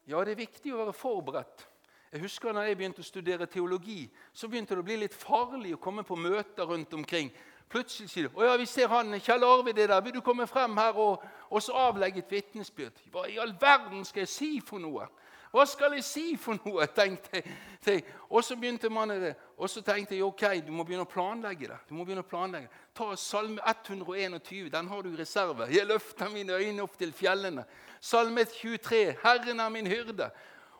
Ja, 0.07 0.23
det 0.23 0.31
er 0.31 0.45
viktig 0.45 0.71
å 0.73 0.79
være 0.79 0.95
forberedt. 0.95 1.67
Jeg 2.11 2.23
husker 2.23 2.55
når 2.55 2.69
jeg 2.69 2.77
begynte 2.79 3.03
å 3.03 3.07
studere 3.07 3.49
teologi, 3.51 4.05
så 4.31 4.47
begynte 4.47 4.77
det 4.77 4.83
å 4.83 4.87
bli 4.87 4.95
litt 5.01 5.15
farlig 5.15 5.73
å 5.75 5.81
komme 5.83 6.05
på 6.07 6.15
møter 6.15 6.63
rundt 6.63 6.93
omkring. 6.95 7.33
Plutselig 7.69 8.09
sier 8.09 8.27
du 8.27 8.35
'Å 8.35 8.43
ja, 8.43 8.57
vi 8.57 8.65
ser 8.65 8.87
han 8.87 9.19
Kjell 9.19 9.43
Arvid 9.43 9.77
er 9.77 9.87
der. 9.87 10.01
Vil 10.01 10.13
du 10.13 10.21
komme 10.21 10.47
frem 10.47 10.77
her 10.77 10.95
og, 10.95 11.61
så 11.61 11.71
avlegge 11.71 12.19
et 12.19 12.31
vitnesbyrd?' 12.31 13.11
Hva 13.11 13.27
i 13.27 13.37
all 13.37 13.55
verden 13.59 14.05
skal 14.05 14.21
jeg 14.21 14.27
si 14.27 14.61
for 14.61 14.79
noe? 14.79 15.07
Hva 15.51 15.65
skal 15.65 15.93
jeg 15.95 16.03
si 16.03 16.35
for 16.39 16.59
noe? 16.65 16.85
tenkte 16.99 17.41
jeg. 17.85 18.03
Og 18.29 18.43
så 18.43 18.55
begynte 18.55 18.89
man 18.89 19.09
det. 19.09 19.35
Og 19.57 19.69
så 19.69 19.81
tenkte 19.81 20.15
jeg 20.15 20.23
ok, 20.23 20.43
du 20.67 20.71
må 20.71 20.83
begynne 20.83 21.07
å 21.07 21.09
planlegge 21.09 21.71
det. 21.71 21.79
Du 21.89 21.95
må 21.95 22.05
begynne 22.05 22.25
å 22.25 22.27
planlegge. 22.27 22.69
Ta 22.93 23.15
Salme 23.15 23.61
121, 23.63 24.69
den 24.73 24.91
har 24.91 25.03
du 25.03 25.09
i 25.09 25.17
reserve. 25.17 25.69
Jeg 25.71 25.87
løfter 25.87 26.29
mine 26.29 26.59
øyne 26.59 26.83
opp 26.83 26.97
til 26.99 27.13
fjellene. 27.15 27.65
Salme 28.01 28.45
23, 28.45 29.17
Herren 29.23 29.59
er 29.63 29.73
min 29.73 29.87
hyrde. 29.87 30.29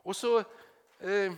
Og 0.03 0.15
så 0.15 0.43
eh, 1.01 1.33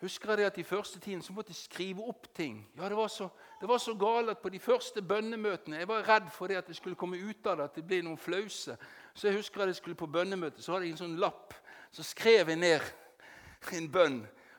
husker 0.00 0.32
jeg 0.32 0.38
det 0.38 0.50
at 0.50 0.58
I 0.58 0.66
første 0.66 1.00
tiden 1.00 1.22
så 1.22 1.32
måtte 1.36 1.52
jeg 1.52 1.60
skrive 1.60 2.08
opp 2.08 2.26
ting. 2.34 2.64
Ja, 2.76 2.88
Det 2.88 2.96
var 2.96 3.08
så, 3.08 3.28
det 3.62 3.68
var 3.68 3.78
så 3.78 3.92
galt 3.94 4.30
at 4.30 4.40
på 4.42 4.50
de 4.50 4.58
første 4.58 5.02
bønnemøtene 5.02 5.76
Jeg 5.78 5.88
var 5.88 6.02
redd 6.02 6.30
for 6.34 6.50
det 6.50 6.56
at 6.58 6.66
det 6.66 6.74
skulle 6.74 6.98
komme 6.98 7.16
ut 7.16 7.46
av 7.46 7.60
det, 7.60 7.64
at 7.64 7.76
det 7.78 7.84
ble 7.86 8.00
noen 8.02 8.18
flause. 8.18 8.74
Så 9.14 9.28
jeg 9.28 9.36
husker 9.36 9.62
at 9.62 9.70
jeg 9.70 9.76
skulle 9.78 9.94
på 9.94 10.08
bønnemøte, 10.10 10.62
så 10.62 10.72
hadde 10.72 10.88
jeg 10.88 10.96
en 10.96 11.02
sånn 11.04 11.20
lapp. 11.22 11.54
Så 11.94 12.02
skrev 12.02 12.50
jeg 12.50 12.58
ned 12.58 12.88
en 13.78 13.86
bønn. 13.92 14.16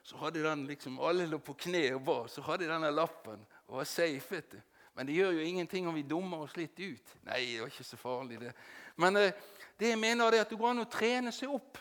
Så 0.08 0.16
hadde 0.22 0.46
den 0.46 0.64
liksom, 0.68 1.02
Alle 1.04 1.26
lå 1.28 1.42
på 1.44 1.58
kne 1.66 1.82
og 1.98 2.06
ba. 2.08 2.16
Så 2.32 2.46
hadde 2.48 2.64
jeg 2.64 2.72
denne 2.72 2.94
lappen 2.96 3.44
og 3.68 3.82
var 3.82 3.92
safe. 3.92 4.36
vet 4.36 4.52
du. 4.52 4.62
Men 4.96 5.12
det 5.12 5.20
gjør 5.20 5.36
jo 5.36 5.50
ingenting 5.52 5.88
om 5.88 6.00
vi 6.00 6.06
dummer 6.08 6.48
oss 6.48 6.56
litt 6.56 6.80
ut. 6.80 7.14
Nei, 7.28 7.42
det 7.44 7.60
var 7.60 7.76
ikke 7.76 7.84
så 7.84 8.00
farlig, 8.00 8.40
det. 8.40 8.56
Men 8.96 9.20
eh, 9.20 9.34
det 9.80 9.92
jeg 9.92 10.00
mener 10.00 10.32
er 10.32 10.46
at 10.46 10.50
det 10.50 10.62
går 10.64 10.70
an 10.70 10.86
å 10.86 10.88
trene 10.88 11.36
seg 11.36 11.52
opp. 11.52 11.76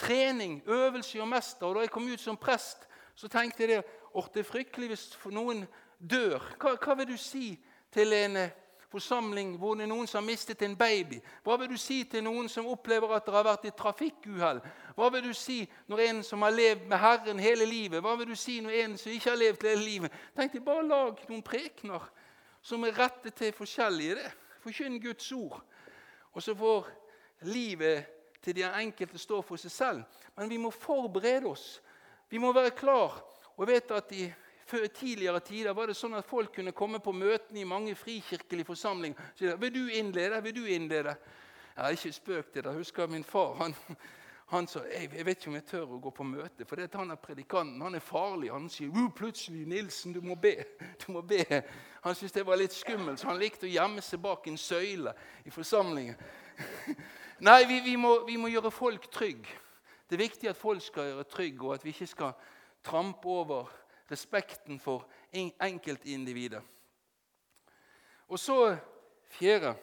Trening, 0.00 0.62
øvelse 0.64 1.20
og 1.20 1.28
mester. 1.28 1.66
Og 1.68 1.76
Da 1.76 1.84
jeg 1.84 1.92
kom 1.92 2.08
ut 2.08 2.24
som 2.24 2.40
prest, 2.40 2.88
så 3.14 3.28
tenkte 3.28 3.68
jeg 3.68 3.84
at 3.84 4.32
det 4.32 4.40
er 4.40 4.48
fryktelig 4.48 4.94
hvis 4.94 5.08
noen 5.28 5.66
dør. 6.02 6.42
Hva, 6.58 6.74
hva, 6.76 6.96
vil 6.98 7.12
du 7.12 7.16
si 7.20 7.52
til 7.92 8.12
en 8.16 8.36
eh, 8.36 8.54
forsamling 8.92 9.54
hvor 9.60 9.76
det 9.78 9.86
er 9.86 9.90
noen 9.92 10.08
som 10.10 10.20
har 10.20 10.26
mistet 10.26 10.62
en 10.66 10.76
baby? 10.76 11.20
Hva 11.44 11.56
vil 11.60 11.70
du 11.72 11.78
si 11.80 12.02
til 12.10 12.24
noen 12.26 12.50
som 12.52 12.68
opplever 12.68 13.14
at 13.14 13.26
det 13.26 13.34
har 13.34 13.46
vært 13.46 13.68
et 13.70 13.78
trafikkuhell? 13.78 14.60
Hva 14.96 15.10
vil 15.14 15.30
du 15.30 15.34
si 15.36 15.62
når 15.88 16.04
en 16.08 16.22
som 16.26 16.42
har 16.44 16.54
levd 16.54 16.88
med 16.90 17.00
Herren 17.00 17.42
hele 17.42 17.68
livet? 17.68 18.02
Hva 18.04 18.16
vil 18.20 18.32
du 18.34 18.36
si 18.36 18.58
når 18.60 18.78
en 18.82 18.98
som 19.00 19.12
ikke 19.12 19.30
har 19.30 19.40
levd 19.40 19.68
hele 19.70 19.84
livet? 19.86 20.18
Tenk 20.36 20.56
deg, 20.56 20.64
Bare 20.66 20.86
lag 20.86 21.22
noen 21.28 21.44
prekener 21.46 22.10
som 22.62 22.84
er 22.84 22.98
rettet 22.98 23.34
til 23.34 23.54
forskjellige. 23.56 24.14
det. 24.14 24.32
Forkynn 24.62 25.00
Guds 25.02 25.32
ord. 25.32 25.62
Og 26.32 26.42
så 26.42 26.54
får 26.54 26.86
livet 27.40 28.04
til 28.42 28.56
de 28.56 28.62
enkelte 28.62 29.18
stå 29.18 29.40
for 29.42 29.56
seg 29.56 29.70
selv. 29.70 30.02
Men 30.36 30.50
vi 30.50 30.56
må 30.56 30.70
forberede 30.70 31.46
oss. 31.46 31.82
Vi 32.30 32.38
må 32.38 32.52
være 32.52 32.70
klar. 32.70 33.18
Og 33.56 33.66
jeg 33.66 33.74
vet 33.74 33.90
at 33.90 34.12
i 34.12 34.32
tidligere 34.70 35.40
tider 35.40 35.74
var 35.74 35.86
det 35.86 35.96
sånn 35.96 36.14
at 36.14 36.28
folk 36.28 36.54
kunne 36.54 36.72
komme 36.72 37.00
på 37.02 37.12
møtene 37.12 37.60
i 37.60 37.68
mange 37.68 37.94
frikirkelige 37.94 38.64
forsamlinger 38.64 39.32
Så 39.34 39.44
de, 39.44 39.56
vil 39.60 39.74
du 39.74 39.88
innlede. 39.90 40.42
Vil 40.42 40.54
du 40.54 40.66
innlede? 40.66 41.16
Jeg 41.76 41.84
har 41.84 41.90
ikke 41.90 42.12
spøkt 42.12 42.54
det. 42.54 42.64
Jeg 42.64 42.74
husker 42.74 43.06
min 43.06 43.24
far. 43.24 43.54
Han, 43.54 43.74
han 44.52 44.66
sa 44.68 44.82
jeg, 44.84 45.08
jeg 45.16 45.26
vet 45.26 45.38
ikke 45.38 45.48
om 45.48 45.54
jeg 45.56 45.64
tør 45.64 45.92
å 45.96 45.98
gå 46.04 46.10
på 46.12 46.24
møte, 46.28 46.66
for 46.68 46.76
det 46.76 46.90
han 46.92 47.10
er 47.10 47.20
predikanten. 47.20 47.80
Han 47.80 47.94
er 47.96 48.04
farlig. 48.04 48.50
Han 48.52 48.68
sier 48.68 49.08
plutselig 49.16 49.66
'Nilsen, 49.66 50.12
du 50.12 50.20
må 50.20 50.34
be'. 50.34 50.64
Du 51.06 51.12
må 51.12 51.22
be. 51.22 51.62
Han 52.02 52.14
syntes 52.14 52.32
det 52.32 52.46
var 52.46 52.60
litt 52.60 52.74
skummelt, 52.76 53.20
så 53.20 53.30
han 53.30 53.40
likte 53.40 53.66
å 53.66 53.72
gjemme 53.72 54.02
seg 54.04 54.20
bak 54.20 54.46
en 54.46 54.58
søyle 54.58 55.14
i 55.44 55.50
forsamlingen. 55.50 56.16
Nei, 57.48 57.64
vi, 57.64 57.80
vi, 57.80 57.96
må, 57.96 58.26
vi 58.26 58.36
må 58.36 58.48
gjøre 58.52 58.70
folk 58.70 59.08
trygge. 59.10 59.48
Det 60.10 60.18
er 60.18 60.26
viktig 60.26 60.48
at 60.50 60.56
folk 60.60 60.82
skal 60.84 61.08
gjøre 61.08 61.24
trygge, 61.24 61.64
og 61.66 61.74
at 61.74 61.84
vi 61.84 61.94
ikke 61.94 62.06
skal 62.06 62.32
trampe 62.84 63.28
over 63.28 63.70
respekten 64.12 64.78
for 64.80 65.08
enkeltindividet. 65.32 66.62
Og 68.28 68.38
så 68.38 68.76
fjerde 69.32 69.74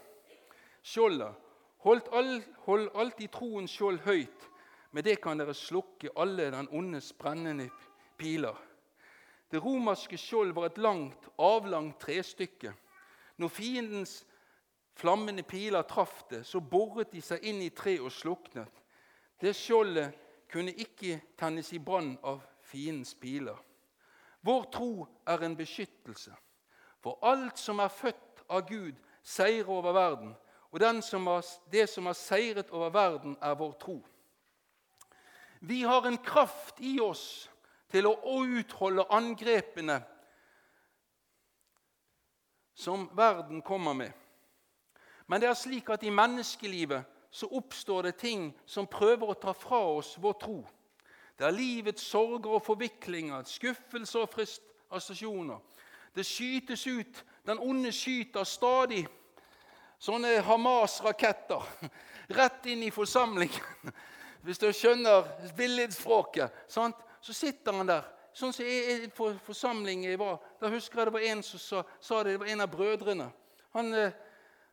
skjoldet. 0.82 1.34
Hold, 1.80 2.02
all, 2.12 2.44
hold 2.66 2.90
alltid 2.96 3.30
troens 3.34 3.72
skjold 3.72 4.00
høyt. 4.06 4.48
Med 4.92 5.06
det 5.06 5.20
kan 5.22 5.38
dere 5.38 5.54
slukke 5.54 6.12
alle 6.18 6.50
den 6.52 6.68
ondes 6.74 7.12
brennende 7.14 7.70
piler. 8.18 8.58
Det 9.52 9.62
romerske 9.64 10.18
skjold 10.18 10.54
var 10.54 10.70
et 10.70 10.78
langt, 10.78 11.30
avlangt 11.38 12.00
trestykke. 12.02 12.74
Når 13.38 13.48
fiendens 13.54 14.26
flammende 15.00 15.44
piler 15.44 15.82
traff 15.82 16.24
det, 16.30 16.44
så 16.46 16.60
boret 16.60 17.12
de 17.14 17.22
seg 17.22 17.46
inn 17.48 17.62
i 17.62 17.72
tre 17.74 17.96
og 18.02 18.12
sluknet. 18.12 18.70
Det 19.40 19.56
skjoldet 19.56 20.14
kunne 20.52 20.74
ikke 20.74 21.20
tennes 21.40 21.72
i 21.74 21.80
brann 21.80 22.18
av 22.26 22.42
fiendens 22.66 23.16
piler. 23.16 23.58
Vår 24.42 24.64
tro 24.72 25.08
er 25.28 25.44
en 25.44 25.58
beskyttelse. 25.58 26.34
For 27.00 27.20
alt 27.24 27.60
som 27.60 27.80
er 27.80 27.88
født 27.88 28.44
av 28.50 28.68
Gud, 28.68 28.96
seirer 29.24 29.70
over 29.70 29.94
verden. 29.94 30.36
Og 30.72 31.04
som 31.04 31.28
har, 31.28 31.46
det 31.72 31.90
som 31.90 32.06
har 32.06 32.14
seiret 32.14 32.70
over 32.70 32.90
verden, 32.90 33.38
er 33.42 33.56
vår 33.56 33.72
tro. 33.72 34.06
Vi 35.60 35.82
har 35.82 36.06
en 36.06 36.18
kraft 36.18 36.80
i 36.80 37.00
oss 37.00 37.50
til 37.92 38.06
å 38.08 38.16
utholde 38.46 39.08
angrepene 39.10 40.00
som 42.80 43.10
verden 43.16 43.62
kommer 43.62 43.94
med. 43.94 44.12
Men 45.28 45.42
det 45.42 45.50
er 45.50 45.58
slik 45.58 45.90
at 45.90 46.04
i 46.04 46.14
menneskelivet 46.14 47.04
så 47.32 47.50
oppstår 47.52 48.08
det 48.08 48.16
ting 48.22 48.50
som 48.66 48.88
prøver 48.88 49.30
å 49.30 49.38
ta 49.38 49.52
fra 49.54 49.82
oss 50.00 50.16
vår 50.18 50.38
tro. 50.42 50.60
Det 51.40 51.48
er 51.48 51.56
livets 51.56 52.04
sorger 52.04 52.52
og 52.58 52.66
forviklinger, 52.66 53.46
skuffelser 53.48 54.26
og 54.26 54.30
frustrasjoner. 54.34 55.60
Det 56.16 56.26
skytes 56.26 56.88
ut. 56.88 57.26
Den 57.48 57.62
onde 57.64 57.94
skyter 57.96 58.44
stadig 58.44 59.06
sånne 60.00 60.42
Hamas-raketter 60.44 61.64
rett 62.36 62.66
inn 62.68 62.84
i 62.84 62.92
forsamlingen. 62.92 63.94
Hvis 64.44 64.60
du 64.60 64.68
skjønner 64.76 65.28
billedspråket, 65.56 66.52
så 66.68 67.34
sitter 67.34 67.80
han 67.80 67.88
der. 67.88 68.08
Sånn 68.36 68.54
som 68.56 68.68
i 68.68 69.10
forsamling 69.44 70.06
jeg 70.06 70.20
var, 70.20 70.38
Da 70.62 70.70
husker 70.72 71.02
jeg 71.02 71.10
det 71.10 71.16
var 71.16 71.26
en 71.32 71.42
som 71.44 71.60
sa, 71.60 71.84
sa 72.00 72.20
det, 72.24 72.36
det 72.36 72.44
var 72.44 72.52
en 72.52 72.62
av 72.62 72.70
brødrene. 72.72 73.32
Han 73.74 73.94
eh, 73.94 74.14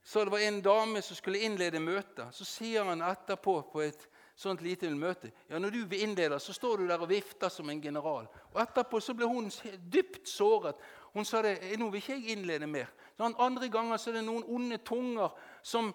sa 0.05 0.25
det 0.25 0.35
var 0.35 0.45
en 0.45 0.61
dame 0.63 1.03
som 1.03 1.17
skulle 1.17 1.41
innlede 1.43 1.81
møtet. 1.81 2.35
Så 2.35 2.45
sier 2.45 2.85
han 2.85 3.03
etterpå 3.03 3.57
på 3.73 3.83
et 3.83 4.07
sånt 4.37 4.61
lite 4.61 4.91
møte 4.93 5.31
ja, 5.49 5.59
når 5.59 5.73
du 5.73 5.81
blir 5.89 6.05
innlede, 6.05 6.39
så 6.41 6.53
står 6.53 6.83
du 6.83 6.89
der 6.89 7.01
og 7.01 7.09
vifter 7.09 7.49
som 7.53 7.71
en 7.71 7.81
general. 7.81 8.29
Og 8.53 8.61
Etterpå 8.61 9.01
så 9.01 9.15
ble 9.17 9.29
hun 9.29 9.49
dypt 9.93 10.29
såret. 10.29 10.77
Hun 11.15 11.25
sa 11.25 11.41
det, 11.43 11.59
nå 11.81 11.89
vil 11.91 12.03
ikke 12.03 12.19
jeg 12.19 12.37
innlede 12.37 12.69
mer. 12.69 12.91
Sånn, 13.17 13.37
andre 13.41 13.71
ganger 13.73 13.97
så 13.97 14.11
er 14.11 14.19
det 14.19 14.27
noen 14.27 14.45
onde 14.53 14.77
tunger 14.85 15.33
som 15.65 15.89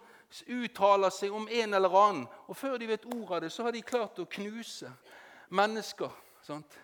uttaler 0.47 1.13
seg 1.13 1.33
om 1.35 1.45
en 1.45 1.77
eller 1.77 1.97
annen. 1.99 2.23
Og 2.49 2.57
før 2.57 2.79
de 2.81 2.89
vet 2.89 3.05
ordet 3.05 3.35
av 3.37 3.43
det, 3.43 3.51
så 3.53 3.67
har 3.67 3.75
de 3.75 3.83
klart 3.85 4.21
å 4.23 4.25
knuse 4.25 4.89
mennesker. 5.53 6.09
Sant? 6.41 6.79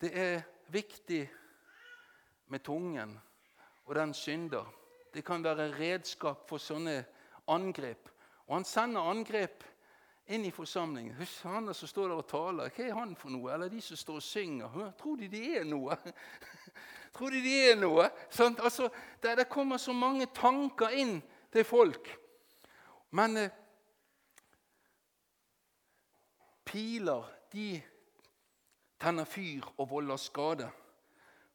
Det 0.00 0.10
er 0.16 0.40
viktig 0.72 1.20
med 2.48 2.64
tungen, 2.64 3.12
og 3.84 3.94
den 3.94 4.14
synder. 4.16 4.64
Det 5.12 5.22
kan 5.24 5.44
være 5.44 5.68
redskap 5.76 6.48
for 6.48 6.58
sånne 6.58 6.96
angrep. 7.52 8.08
Og 8.48 8.56
han 8.56 8.66
sender 8.66 9.12
angrep 9.12 9.64
inn 10.26 10.44
i 10.44 10.50
forsamlingen. 10.50 11.14
Husk 11.14 11.44
han 11.44 11.74
som 11.74 11.88
står 11.88 12.08
der 12.08 12.20
og 12.22 12.28
taler. 12.28 12.72
Hva 12.72 12.86
er 12.86 12.98
han 12.98 13.14
for 13.18 13.32
noe? 13.34 13.52
Eller 13.52 13.72
de 13.72 13.80
som 13.84 13.98
står 13.98 14.20
og 14.20 14.24
synger. 14.24 14.78
Tror 15.00 15.20
de 15.20 15.28
de 15.28 15.42
er 15.58 15.66
noe? 15.68 15.96
Tror 17.14 17.34
de 17.34 17.42
de 17.44 17.54
er 17.70 17.76
noe? 17.78 18.08
Sånn, 18.32 18.56
altså, 18.58 18.88
det, 19.22 19.36
det, 19.38 19.48
kommer 19.52 19.78
så 19.78 19.92
mange 19.94 20.26
tanker 20.34 20.96
inn 20.96 21.18
til 21.52 21.66
folk. 21.68 22.08
Men 23.14 23.36
eh, 23.38 23.52
piler, 26.66 27.28
de 27.52 27.68
tenner 28.98 29.28
fyr 29.28 29.68
og 29.76 29.90
volder 29.92 30.18
skade. 30.18 30.70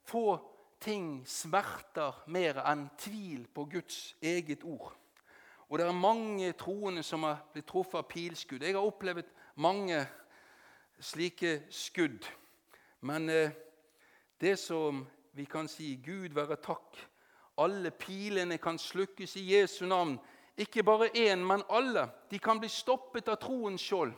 Få 0.07 0.37
ting 0.79 1.25
smerter 1.27 2.23
mer 2.31 2.61
enn 2.69 2.87
tvil 3.01 3.43
på 3.51 3.65
Guds 3.73 4.13
eget 4.23 4.63
ord. 4.63 4.93
Og 5.69 5.77
det 5.77 5.85
er 5.85 5.93
mange 5.93 6.51
troende 6.57 7.03
som 7.05 7.23
har 7.23 7.43
blitt 7.53 7.67
truffet 7.69 7.99
av 8.01 8.07
pilskudd. 8.09 8.63
Jeg 8.65 8.73
har 8.73 8.85
opplevd 8.85 9.27
mange 9.61 9.99
slike 10.99 11.59
skudd. 11.69 12.25
Men 13.05 13.29
eh, 13.29 13.51
det 14.41 14.57
som 14.59 15.03
vi 15.37 15.45
kan 15.45 15.69
si 15.69 15.93
Gud 16.03 16.33
være 16.35 16.57
takk 16.59 16.97
Alle 17.59 17.91
pilene 17.91 18.57
kan 18.57 18.77
slukkes 18.79 19.35
i 19.35 19.41
Jesu 19.53 19.85
navn. 19.85 20.17
Ikke 20.57 20.83
bare 20.83 21.09
én, 21.11 21.43
men 21.45 21.63
alle. 21.69 22.07
De 22.31 22.39
kan 22.39 22.59
bli 22.59 22.69
stoppet 22.69 23.27
av 23.27 23.35
troens 23.35 23.83
skjold. 23.83 24.13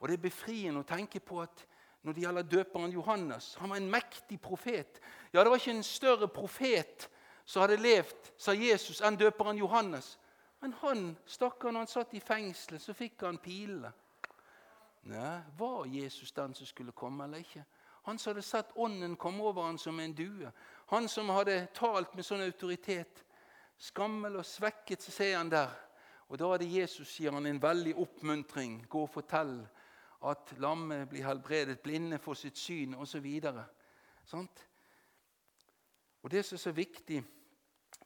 Og 0.00 0.08
det 0.08 0.16
er 0.16 0.24
befriende 0.24 0.82
å 0.82 0.86
tenke 0.86 1.20
på 1.22 1.38
at 1.40 1.62
når 2.02 2.12
det 2.12 2.24
gjelder 2.24 2.48
døperen 2.50 2.92
Johannes 2.92 3.54
Han 3.60 3.70
var 3.70 3.76
en 3.76 3.90
mektig 3.90 4.40
profet. 4.42 5.00
Ja, 5.32 5.44
det 5.44 5.50
var 5.50 5.56
ikke 5.62 5.76
en 5.76 5.86
større 5.86 6.28
profet 6.28 7.08
som 7.44 7.62
hadde 7.62 7.78
levd, 7.82 8.32
sa 8.38 8.52
Jesus, 8.54 9.00
enn 9.00 9.18
døperen 9.18 9.58
Johannes. 9.58 10.16
Men 10.62 10.72
han, 10.78 11.16
stakkar, 11.26 11.72
når 11.72 11.80
han 11.80 11.90
satt 11.90 12.12
i 12.14 12.20
fengsel, 12.22 12.78
så 12.78 12.94
fikk 12.94 13.24
han 13.26 13.40
pilene. 13.42 13.90
Nei, 15.10 15.40
Var 15.58 15.88
Jesus 15.90 16.30
den 16.32 16.54
som 16.54 16.66
skulle 16.66 16.94
komme, 16.94 17.24
eller 17.24 17.42
ikke? 17.42 17.64
Han 18.06 18.18
som 18.18 18.30
hadde 18.30 18.42
sett 18.46 18.70
ånden 18.78 19.16
komme 19.16 19.42
over 19.42 19.66
han 19.66 19.78
som 19.78 19.98
en 20.00 20.14
due. 20.14 20.52
Han 20.86 21.08
som 21.08 21.28
hadde 21.34 21.66
talt 21.74 22.14
med 22.14 22.26
sånn 22.26 22.46
autoritet. 22.46 23.24
Skammel 23.78 24.38
og 24.38 24.46
svekket, 24.46 25.02
så 25.02 25.10
ser 25.10 25.36
han 25.40 25.50
der. 25.50 25.74
Og 26.30 26.38
da 26.38 26.54
hadde 26.54 26.70
Jesus 26.70 27.10
sier 27.10 27.34
han 27.34 27.46
en 27.46 27.62
veldig 27.62 27.96
oppmuntring. 27.98 28.86
Gå 28.86 29.02
og 29.02 29.10
fortell 29.10 29.56
at 30.30 30.54
lammet 30.62 31.08
blir 31.10 31.26
helbredet, 31.26 31.82
blinde 31.82 32.22
får 32.22 32.38
sitt 32.38 32.58
syn, 32.58 32.94
osv. 32.94 33.26
Og 36.22 36.30
det 36.30 36.44
som 36.46 36.54
er 36.54 36.66
så 36.70 36.72
viktig, 36.74 37.22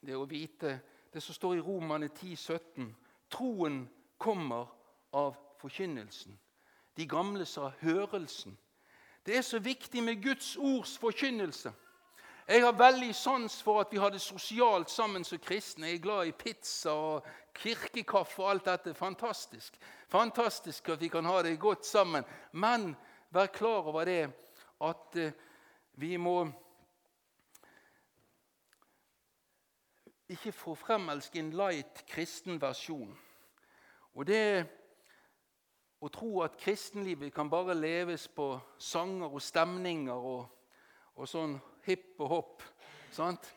det 0.00 0.12
er 0.12 0.20
å 0.20 0.28
vite 0.28 0.78
det 1.12 1.22
som 1.22 1.34
står 1.34 1.56
i 1.56 1.60
Romane 1.60 2.08
10, 2.08 2.36
17. 2.36 2.96
Troen 3.30 3.88
kommer 4.18 4.66
av 5.12 5.36
forkynnelsen. 5.60 6.38
De 6.96 7.06
gamle 7.06 7.44
sa 7.46 7.72
hørelsen. 7.80 8.58
Det 9.26 9.36
er 9.36 9.42
så 9.42 9.58
viktig 9.58 10.02
med 10.02 10.22
Guds 10.22 10.56
ords 10.56 10.98
forkynnelse. 10.98 11.72
Jeg 12.48 12.62
har 12.62 12.72
veldig 12.78 13.14
sans 13.14 13.62
for 13.62 13.80
at 13.80 13.90
vi 13.90 13.98
har 13.98 14.12
det 14.14 14.20
sosialt 14.22 14.90
sammen 14.90 15.24
som 15.24 15.38
kristne. 15.42 15.86
Jeg 15.86 15.98
er 15.98 16.02
glad 16.02 16.26
i 16.26 16.32
pizza 16.32 16.90
og 16.90 17.26
kirkekaffe 17.58 18.42
og 18.42 18.50
alt 18.50 18.68
dette. 18.68 18.94
Fantastisk. 18.94 19.74
Fantastisk 20.08 20.88
at 20.88 21.00
vi 21.00 21.08
kan 21.08 21.26
ha 21.26 21.42
det 21.42 21.58
godt 21.58 21.86
sammen. 21.86 22.24
Men 22.52 22.94
vær 23.30 23.46
klar 23.46 23.90
over 23.90 24.04
det 24.04 24.30
at 24.80 25.16
eh, 25.16 25.32
vi 25.98 26.16
må 26.16 26.46
ikke 30.28 30.52
få 30.52 30.74
fremelske 30.74 31.38
en 31.38 31.52
light 31.54 32.02
kristen 32.10 32.58
versjon. 32.62 33.12
Og 34.16 34.26
det 34.26 34.66
å 36.02 36.10
tro 36.12 36.42
at 36.44 36.58
kristenlivet 36.60 37.32
kan 37.34 37.50
bare 37.50 37.76
leves 37.76 38.26
på 38.28 38.50
sanger 38.78 39.32
og 39.32 39.42
stemninger 39.42 40.26
og, 40.32 40.42
og 41.16 41.30
sånn 41.30 41.56
hipp 41.86 42.20
og 42.24 42.32
hopp. 42.32 42.66
Sant? 43.14 43.48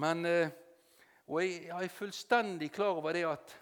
Men, 0.00 0.24
eh, 0.26 0.50
og 1.28 1.40
jeg, 1.44 1.68
er 1.70 1.92
fullstendig 1.92 2.72
klar 2.74 2.98
over 2.98 3.14
det 3.14 3.24
at, 3.28 3.54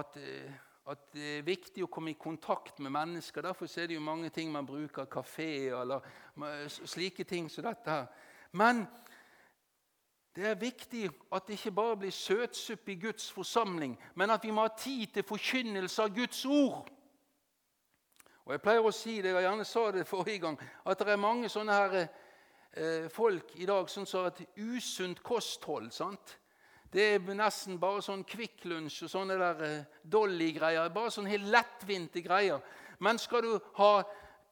at, 0.00 0.18
eh, 0.18 0.50
at, 0.90 1.04
det 1.14 1.28
er 1.36 1.46
viktig 1.46 1.84
å 1.86 1.92
komme 1.92 2.14
i 2.14 2.18
kontakt 2.18 2.80
med 2.82 2.92
mennesker. 2.96 3.44
Derfor 3.46 3.70
er 3.70 3.90
det 3.90 3.98
jo 4.00 4.04
mange 4.04 4.32
ting 4.34 4.50
man 4.52 4.66
bruker, 4.66 5.06
kafé 5.06 5.70
eller 5.70 6.02
slike 6.66 7.24
ting 7.28 7.48
som 7.52 7.68
dette. 7.68 7.90
her. 7.90 8.10
Men 8.52 8.82
det 10.36 10.46
er 10.46 10.54
viktig 10.54 11.10
at 11.32 11.46
det 11.46 11.58
ikke 11.58 11.74
bare 11.74 11.96
blir 11.96 12.14
søtsuppe 12.14 12.92
i 12.92 13.00
Guds 13.00 13.32
forsamling, 13.32 13.98
men 14.14 14.30
at 14.30 14.44
vi 14.44 14.50
må 14.50 14.62
ha 14.62 14.74
tid 14.78 15.06
til 15.14 15.26
forkynnelse 15.26 16.02
av 16.02 16.14
Guds 16.14 16.44
ord. 16.46 16.90
Og 18.44 18.52
Jeg 18.52 18.62
pleier 18.62 18.86
å 18.86 18.92
si 18.94 19.16
det, 19.22 19.34
jeg 19.34 19.44
gjerne 19.44 19.64
sa 19.64 19.82
det 19.94 20.06
forrige 20.08 20.42
gang, 20.42 20.60
at 20.86 20.98
det 20.98 21.12
er 21.12 21.20
mange 21.20 21.48
sånne 21.48 21.74
her, 21.74 22.08
eh, 22.74 23.08
folk 23.08 23.52
i 23.54 23.66
dag 23.66 23.90
som 23.90 24.06
har 24.12 24.26
et 24.26 24.46
usunt 24.56 25.22
kosthold. 25.22 25.90
sant? 25.92 26.38
Det 26.92 27.14
er 27.14 27.34
nesten 27.34 27.78
bare 27.78 28.02
sånn 28.02 28.24
Kvikk 28.24 28.64
Lunsj 28.64 29.04
og 29.04 29.10
sånne 29.10 29.36
der 29.38 29.62
eh, 29.62 29.84
Dolly-greier. 30.02 30.88
Bare 30.90 31.10
sånne 31.10 31.30
helt 31.30 31.46
lettvinte 31.46 32.20
greier. 32.20 32.58
Men 32.98 33.18
skal 33.18 33.42
du 33.42 33.60
ha 33.74 34.02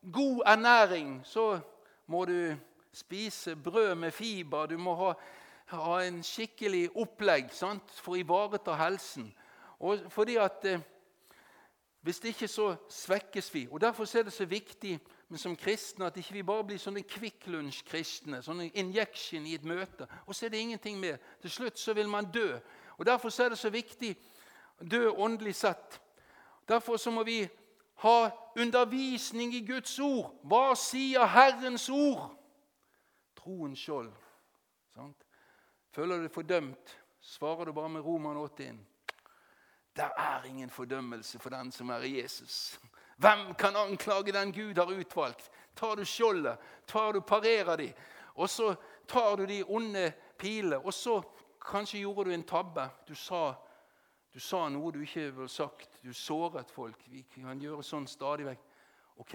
god 0.03 0.43
ernæring, 0.47 1.23
så 1.25 1.61
må 2.07 2.25
du 2.25 2.57
spise 2.93 3.57
brød 3.57 3.95
med 3.95 4.14
fiber. 4.14 4.67
Du 4.67 4.79
må 4.79 4.95
ha 4.95 5.14
ha 5.70 5.98
en 6.04 6.22
skikkelig 6.24 6.88
opplegg 6.96 7.52
sant, 7.52 7.90
for 8.00 8.16
å 8.16 8.20
ivareta 8.22 8.76
helsen. 8.78 9.28
Og 9.81 10.09
fordi 10.12 10.37
at 10.37 10.64
eh, 10.64 10.81
Hvis 12.00 12.20
ikke 12.24 12.48
så 12.48 12.76
svekkes 12.88 13.54
vi. 13.54 13.68
Og 13.70 13.81
Derfor 13.81 14.16
er 14.16 14.22
det 14.22 14.33
så 14.33 14.44
viktig 14.46 15.00
men 15.28 15.38
som 15.38 15.57
kristne 15.57 16.07
at 16.07 16.16
ikke 16.16 16.33
vi 16.33 16.42
bare 16.42 16.64
blir 16.64 16.81
sånne 16.81 17.04
Kvikk 17.04 17.50
Lunsj-kristne. 17.52 18.40
Sånne 18.42 18.70
injection 18.81 19.46
i 19.46 19.59
et 19.59 19.64
møte, 19.64 20.09
og 20.26 20.35
så 20.35 20.46
er 20.46 20.54
det 20.54 20.62
ingenting 20.64 20.96
mer. 21.00 21.18
Til 21.42 21.52
slutt 21.52 21.78
så 21.78 21.92
vil 21.96 22.09
man 22.09 22.31
dø. 22.33 22.59
Og 22.96 23.07
Derfor 23.07 23.33
er 23.42 23.52
det 23.52 23.59
så 23.59 23.70
viktig 23.70 24.14
dø 24.90 25.11
åndelig 25.11 25.54
sett. 25.54 26.00
Derfor 26.68 26.96
så 26.96 27.11
må 27.11 27.22
vi 27.28 27.42
ha 28.04 28.31
undervisning 28.57 29.54
i 29.54 29.66
Guds 29.66 29.98
ord. 29.98 30.33
Hva 30.42 30.72
sier 30.76 31.26
Herrens 31.26 31.88
ord? 31.88 32.31
Troens 33.37 33.78
skjold. 33.78 34.12
Sant? 34.94 35.28
Føler 35.90 36.16
du 36.16 36.27
deg 36.27 36.33
fordømt, 36.33 36.94
svarer 37.20 37.64
du 37.64 37.72
bare 37.72 37.88
med 37.88 38.05
Roman 38.05 38.37
81. 38.37 38.79
Det 39.96 40.11
er 40.16 40.44
ingen 40.46 40.70
fordømmelse 40.70 41.38
for 41.38 41.51
den 41.51 41.72
som 41.72 41.90
er 41.90 42.05
i 42.07 42.20
Jesus. 42.20 42.79
Hvem 43.16 43.55
kan 43.59 43.77
anklage 43.77 44.33
den 44.33 44.53
Gud 44.53 44.79
har 44.79 44.92
utvalgt? 44.92 45.51
Tar 45.74 45.96
du 45.96 46.05
skjoldet, 46.05 46.59
tar 46.87 47.12
du 47.12 47.20
parerer 47.20 47.77
de, 47.77 47.92
og 48.35 48.51
så 48.51 48.74
tar 49.09 49.37
du 49.37 49.46
de 49.46 49.64
onde 49.64 50.12
pilene, 50.38 50.79
og 50.79 50.94
så 50.94 51.22
kanskje 51.70 51.98
gjorde 51.98 52.24
du 52.24 52.35
en 52.35 52.46
tabbe. 52.46 52.90
Du 53.09 53.14
sa, 53.14 53.55
du 54.35 54.40
sa 54.40 54.68
noe 54.68 54.92
du 54.92 55.01
ikke 55.03 55.31
ville 55.33 55.48
sagt. 55.48 55.98
Du 56.03 56.12
såret 56.14 56.70
folk. 56.70 57.03
Vi 57.11 57.24
kan 57.35 57.61
gjøre 57.61 57.83
sånn 57.83 58.07
stadig 58.07 58.46
vekk. 58.46 58.64
Ok, 59.18 59.35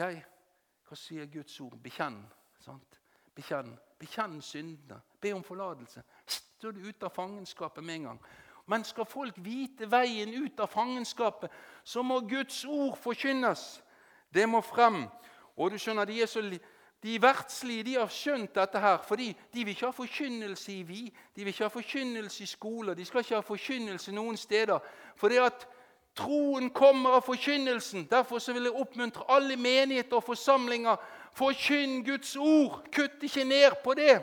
hva 0.87 0.97
sier 0.97 1.27
Guds 1.27 1.59
ord? 1.59 1.75
Bekjenn. 1.83 2.21
sant? 2.59 2.99
Bekjenn. 3.35 3.73
Bekjenn 3.99 4.41
syndene. 4.41 5.01
Be 5.19 5.33
om 5.35 5.43
forlatelse. 5.43 6.03
Du 6.71 6.79
ute 6.79 7.05
av 7.05 7.09
fangenskapet 7.09 7.83
med 7.83 7.95
en 7.95 8.03
gang. 8.03 8.19
Men 8.65 8.83
skal 8.83 9.05
folk 9.05 9.35
vite 9.43 9.89
veien 9.91 10.33
ut 10.33 10.59
av 10.59 10.67
fangenskapet, 10.71 11.51
så 11.83 12.03
må 12.03 12.19
Guds 12.19 12.65
ord 12.65 12.97
forkynnes. 12.97 13.83
Det 14.33 14.49
må 14.49 14.61
frem. 14.61 15.03
Og 15.55 15.71
du 15.71 15.77
skjønner, 15.77 16.05
De, 16.05 16.27
så, 16.27 16.41
de 17.03 17.21
verdslige 17.21 17.83
de 17.83 17.95
har 17.95 18.07
skjønt 18.07 18.55
dette 18.55 18.79
her, 18.79 18.97
fordi 19.03 19.33
de 19.53 19.65
vil 19.65 19.75
ikke 19.75 19.85
ha 19.85 19.91
forkynnelse 19.91 20.71
i 20.71 20.83
vi. 20.83 21.01
De 21.35 21.43
vil 21.43 21.51
ikke 21.51 21.67
ha 21.67 21.69
forkynnelse 21.69 22.43
i 22.43 22.47
skoler. 22.47 22.93
De 22.93 23.05
skal 23.05 23.19
ikke 23.19 23.35
ha 23.35 23.41
forkynnelse 23.41 24.11
noen 24.11 24.37
steder. 24.37 24.79
For 25.15 25.29
det 25.29 25.41
at 25.43 25.67
troen 26.15 26.69
kommer 26.69 27.17
av 27.17 27.25
forkynnelsen. 27.27 28.07
Derfor 28.09 28.39
så 28.39 28.53
vil 28.53 28.69
jeg 28.69 28.79
oppmuntre 28.79 29.27
alle 29.27 29.57
menigheter 29.57 30.15
og 30.15 30.23
forsamlinger 30.23 30.95
Forkynn 31.33 32.03
Guds 32.05 32.35
ord. 32.35 32.83
Kutt 32.93 33.23
ikke 33.23 33.43
ned 33.43 33.71
på 33.83 33.93
det. 33.93 34.21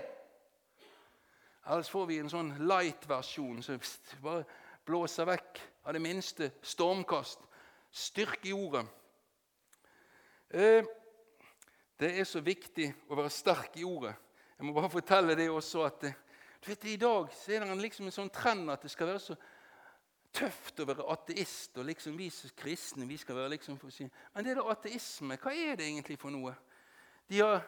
Ellers 1.66 1.90
får 1.92 2.06
vi 2.08 2.18
en 2.20 2.30
sånn 2.32 2.54
light-versjon 2.64 3.60
som 3.62 3.80
bare 4.24 4.46
blåser 4.88 5.28
vekk 5.28 5.60
av 5.84 5.94
det 5.96 6.02
minste 6.02 6.50
stormkast. 6.62 7.42
Styrke 7.90 8.48
i 8.48 8.54
ordet. 8.54 8.86
Eh, 10.50 10.86
det 12.00 12.14
er 12.16 12.24
så 12.24 12.40
viktig 12.40 12.88
å 13.10 13.18
være 13.18 13.32
sterk 13.34 13.76
i 13.76 13.84
ordet. 13.84 14.14
Jeg 14.56 14.66
må 14.66 14.72
bare 14.76 14.92
fortelle 14.92 15.36
det 15.36 15.50
også 15.50 15.84
at 15.86 16.10
du 16.60 16.68
vet, 16.68 16.84
I 16.84 16.96
dag 17.00 17.30
så 17.32 17.52
er 17.52 17.64
det 17.64 17.76
liksom 17.80 18.08
en 18.08 18.12
sånn 18.12 18.32
trend 18.32 18.68
at 18.68 18.82
det 18.84 18.90
skal 18.92 19.08
være 19.08 19.22
så 19.24 19.36
tøft 20.36 20.82
å 20.82 20.86
være 20.90 21.06
ateist. 21.12 21.78
og 21.78 21.86
liksom 21.88 22.16
Vi 22.18 22.28
som 22.30 22.50
kristne 22.56 23.06
vi 23.08 23.16
skal 23.16 23.38
være 23.38 23.54
liksom 23.54 23.78
for 23.80 23.88
å 23.88 23.94
si, 23.94 24.08
Men 24.34 24.44
det 24.44 24.52
er 24.52 24.60
da 24.60 24.66
ateisme. 24.70 25.38
Hva 25.40 25.54
er 25.54 25.76
det 25.76 25.86
egentlig 25.86 26.18
for 26.20 26.30
noe? 26.30 26.54
De 27.28 27.40
har, 27.40 27.64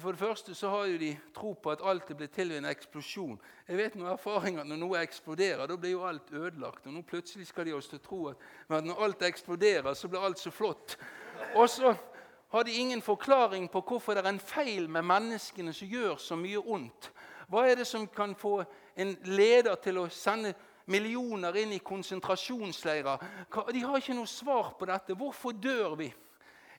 for 0.00 0.12
det 0.12 0.18
første 0.18 0.54
så 0.54 0.68
har 0.68 0.88
jo 0.90 0.98
de 0.98 1.12
tro 1.34 1.52
på 1.52 1.70
at 1.70 1.82
alt 1.84 2.10
er 2.10 2.18
blitt 2.18 2.32
til 2.34 2.50
ved 2.50 2.58
en 2.58 2.68
eksplosjon. 2.70 3.38
Jeg 3.68 3.78
vet 3.78 3.94
noen 3.94 4.10
erfaringer 4.10 4.64
at 4.64 4.66
Når 4.66 4.80
noe 4.80 5.02
eksploderer, 5.02 5.66
da 5.66 5.76
blir 5.76 5.90
jo 5.90 6.06
alt 6.06 6.32
ødelagt. 6.32 6.86
og 6.86 6.92
nå 6.92 7.02
Plutselig 7.02 7.46
skal 7.46 7.66
de 7.66 7.74
også 7.74 7.98
tro 7.98 8.26
at, 8.28 8.36
at 8.68 8.84
når 8.84 9.04
alt 9.04 9.22
eksploderer, 9.22 9.94
så 9.94 10.08
blir 10.08 10.20
alt 10.20 10.38
så 10.38 10.50
flott. 10.50 10.98
Og 11.54 11.70
så 11.70 11.94
har 12.48 12.62
de 12.62 12.72
ingen 12.72 13.02
forklaring 13.02 13.70
på 13.70 13.80
hvorfor 13.80 14.14
det 14.14 14.24
er 14.24 14.28
en 14.28 14.40
feil 14.40 14.88
med 14.90 15.02
menneskene 15.02 15.72
som 15.72 15.88
gjør 15.88 16.16
så 16.16 16.36
mye 16.36 16.58
ondt. 16.58 17.12
Hva 17.48 17.66
er 17.68 17.76
det 17.76 17.86
som 17.86 18.06
kan 18.08 18.34
få 18.34 18.64
en 18.96 19.16
leder 19.24 19.74
til 19.74 19.98
å 19.98 20.08
sende 20.10 20.54
millioner 20.86 21.56
inn 21.56 21.72
i 21.72 21.82
konsentrasjonsleirer? 21.82 23.22
De 23.72 23.82
har 23.84 23.98
ikke 23.98 24.16
noe 24.18 24.26
svar 24.26 24.72
på 24.78 24.86
dette. 24.86 25.14
Hvorfor 25.14 25.52
dør 25.52 25.94
vi? 25.94 26.14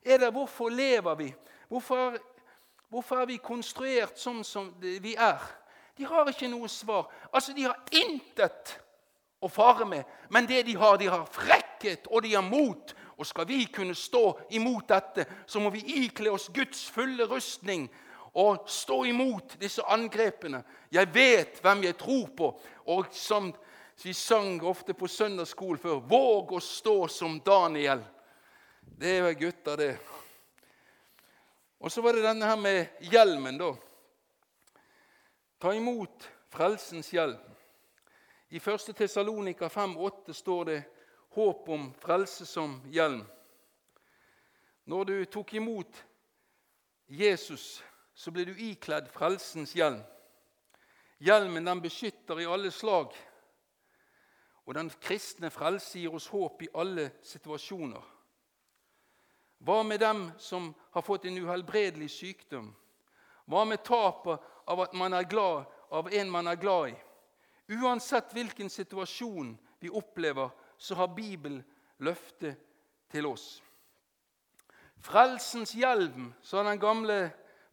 Er 0.04 0.18
det 0.18 0.34
Hvorfor 0.34 0.70
lever 0.70 1.16
vi? 1.16 1.34
Hvorfor, 1.68 2.18
hvorfor 2.90 3.22
er 3.22 3.30
vi 3.30 3.38
konstruert 3.44 4.20
sånn 4.20 4.44
som 4.48 4.72
vi 4.80 5.16
er? 5.16 5.42
De 5.98 6.06
har 6.06 6.30
ikke 6.30 6.50
noe 6.52 6.70
svar. 6.70 7.08
Altså, 7.32 7.54
De 7.54 7.66
har 7.66 7.78
intet 7.92 8.78
å 9.42 9.50
fare 9.50 9.86
med, 9.86 10.06
men 10.30 10.46
det 10.50 10.64
de 10.66 10.76
har, 10.78 10.98
de 10.98 11.10
har 11.10 11.26
frekkhet 11.30 12.08
og 12.10 12.24
de 12.24 12.34
har 12.36 12.46
mot. 12.46 12.94
Og 13.18 13.26
skal 13.26 13.48
vi 13.50 13.64
kunne 13.74 13.96
stå 13.98 14.38
imot 14.54 14.88
dette, 14.90 15.26
så 15.50 15.60
må 15.60 15.72
vi 15.74 15.82
ikle 16.04 16.32
oss 16.32 16.52
Guds 16.54 16.84
fulle 16.94 17.26
rustning 17.26 17.88
og 18.38 18.68
stå 18.70 19.00
imot 19.10 19.56
disse 19.58 19.82
angrepene. 19.90 20.62
Jeg 20.94 21.10
vet 21.14 21.58
hvem 21.64 21.88
jeg 21.88 21.98
tror 21.98 22.28
på. 22.38 22.52
Og 22.94 23.10
som 23.12 23.50
vi 24.04 24.14
sang 24.14 24.62
ofte 24.62 24.94
på 24.94 25.10
søndagsskolen 25.10 25.82
før 25.82 26.04
Våg 26.06 26.54
å 26.54 26.62
stå 26.62 27.08
som 27.10 27.40
Daniel. 27.42 28.04
Det 28.86 29.18
er 29.18 29.34
gutter, 29.40 29.78
det. 29.78 29.92
Og 31.80 31.92
så 31.92 32.02
var 32.02 32.14
det 32.14 32.26
denne 32.26 32.46
her 32.46 32.58
med 32.58 33.04
hjelmen, 33.12 33.58
da. 33.58 33.74
Ta 35.62 35.74
imot 35.74 36.30
frelsens 36.54 37.12
hjelm. 37.14 37.42
I 38.50 38.58
1. 38.58 38.94
Tessalonika 38.96 39.68
5,8 39.68 40.34
står 40.34 40.64
det 40.66 40.78
håp 41.36 41.70
om 41.70 41.92
frelse 42.00 42.46
som 42.46 42.80
hjelm. 42.90 43.26
Når 44.86 45.04
du 45.04 45.26
tok 45.26 45.54
imot 45.54 46.06
Jesus 47.08 47.84
så 48.18 48.34
ble 48.34 48.48
du 48.50 48.56
ikledd 48.58 49.12
frelsens 49.14 49.76
hjelm. 49.78 50.02
Hjelmen 51.22 51.66
den 51.66 51.82
beskytter 51.82 52.40
i 52.42 52.48
alle 52.50 52.72
slag. 52.74 53.14
Og 54.66 54.74
den 54.74 54.90
kristne 55.02 55.52
frelse 55.54 56.02
gir 56.02 56.16
oss 56.18 56.28
håp 56.34 56.64
i 56.66 56.72
alle 56.74 57.12
situasjoner. 57.26 58.02
Hva 59.58 59.84
med 59.84 60.00
dem 60.00 60.32
som 60.38 60.74
har 60.92 61.02
fått 61.02 61.26
en 61.26 61.38
uhelbredelig 61.38 62.10
sykdom? 62.14 62.70
Hva 63.46 63.66
med 63.66 63.84
tapet 63.84 64.44
av 64.68 64.82
at 64.86 64.94
man 64.94 65.14
er 65.14 65.30
glad 65.30 65.66
av 65.90 66.10
en 66.14 66.30
man 66.32 66.48
er 66.48 66.60
glad 66.60 66.92
i? 66.92 66.96
Uansett 67.78 68.34
hvilken 68.36 68.70
situasjon 68.70 69.56
vi 69.80 69.90
opplever, 69.90 70.50
så 70.78 70.96
har 70.96 71.16
Bibelen 71.16 71.64
løftet 72.00 72.60
til 73.12 73.26
oss. 73.26 73.62
Frelsens 75.02 75.74
hjelm, 75.78 76.32
sa 76.42 76.64
den 76.64 76.80
gamle 76.80 77.18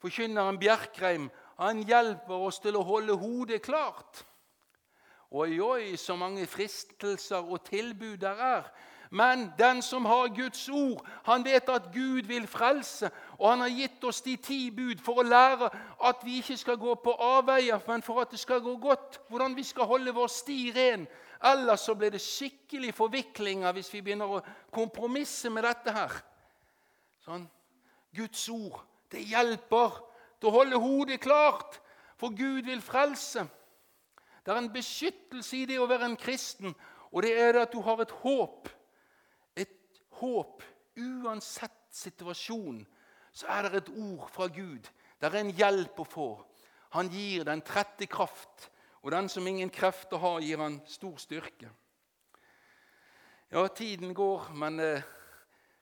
Forkynneren 0.04 0.58
Bjerkreim 0.60 1.30
han 1.56 1.80
hjelper 1.86 2.42
oss 2.48 2.58
til 2.60 2.76
å 2.76 2.84
holde 2.84 3.14
hodet 3.16 3.62
klart. 3.64 4.24
Oi, 5.34 5.56
oi, 5.64 5.94
så 5.96 6.16
mange 6.18 6.44
fristelser 6.46 7.46
og 7.46 7.62
tilbud 7.66 8.18
der 8.22 8.42
er. 8.42 8.68
Men 9.14 9.52
den 9.58 9.82
som 9.82 10.06
har 10.10 10.32
Guds 10.34 10.68
ord, 10.68 11.04
han 11.22 11.44
vet 11.46 11.68
at 11.70 11.84
Gud 11.94 12.26
vil 12.26 12.48
frelse. 12.50 13.10
Og 13.38 13.50
han 13.50 13.60
har 13.62 13.70
gitt 13.70 14.04
oss 14.04 14.18
de 14.26 14.34
ti 14.42 14.58
bud 14.74 14.98
for 15.06 15.22
å 15.22 15.26
lære 15.26 15.68
at 16.08 16.24
vi 16.26 16.40
ikke 16.40 16.56
skal 16.58 16.80
gå 16.82 16.96
på 16.98 17.14
avveier, 17.22 17.78
men 17.86 18.02
for 18.02 18.24
at 18.24 18.34
det 18.34 18.42
skal 18.42 18.58
gå 18.64 18.74
godt. 18.82 19.20
Hvordan 19.30 19.54
vi 19.54 19.62
skal 19.62 19.86
holde 19.86 20.16
vår 20.18 20.34
sti 20.34 20.58
ren. 20.74 21.06
Ellers 21.46 21.86
så 21.86 21.94
blir 21.94 22.10
det 22.10 22.24
skikkelig 22.26 22.90
forviklinger 22.98 23.78
hvis 23.78 23.92
vi 23.94 24.02
begynner 24.02 24.34
å 24.34 24.42
kompromisse 24.74 25.52
med 25.52 25.62
dette 25.62 25.94
her. 25.94 26.18
Sånn. 27.22 27.46
Guds 28.18 28.48
ord 28.50 28.82
det 29.14 29.22
hjelper 29.30 30.00
til 30.40 30.50
å 30.50 30.56
holde 30.58 30.80
hodet 30.82 31.22
klart, 31.22 31.78
for 32.18 32.34
Gud 32.34 32.66
vil 32.66 32.82
frelse. 32.82 33.46
Det 34.42 34.50
er 34.50 34.58
en 34.58 34.72
beskyttelse 34.74 35.60
i 35.62 35.66
det 35.70 35.78
å 35.78 35.86
være 35.86 36.10
en 36.10 36.18
kristen, 36.18 36.74
og 37.14 37.22
det 37.22 37.36
er 37.38 37.54
det 37.54 37.68
at 37.68 37.74
du 37.74 37.78
har 37.86 38.02
et 38.02 38.22
håp. 38.24 38.66
Håp. 40.24 40.62
Uansett 40.96 41.94
situasjon 41.94 42.84
så 43.34 43.48
er 43.50 43.68
det 43.68 43.82
et 43.82 43.94
ord 43.98 44.28
fra 44.32 44.48
Gud. 44.48 44.88
Det 45.20 45.28
er 45.28 45.40
en 45.40 45.52
hjelp 45.54 46.00
å 46.00 46.06
få. 46.08 46.28
Han 46.94 47.10
gir 47.10 47.44
den 47.44 47.62
trette 47.66 48.06
kraft, 48.06 48.68
og 49.02 49.10
den 49.12 49.28
som 49.28 49.46
ingen 49.46 49.70
krefter 49.74 50.22
har, 50.22 50.40
gir 50.40 50.62
han 50.62 50.78
stor 50.88 51.18
styrke. 51.20 51.68
Ja, 53.50 53.66
tiden 53.68 54.14
går, 54.14 54.48
men 54.54 54.80
eh, 54.80 55.02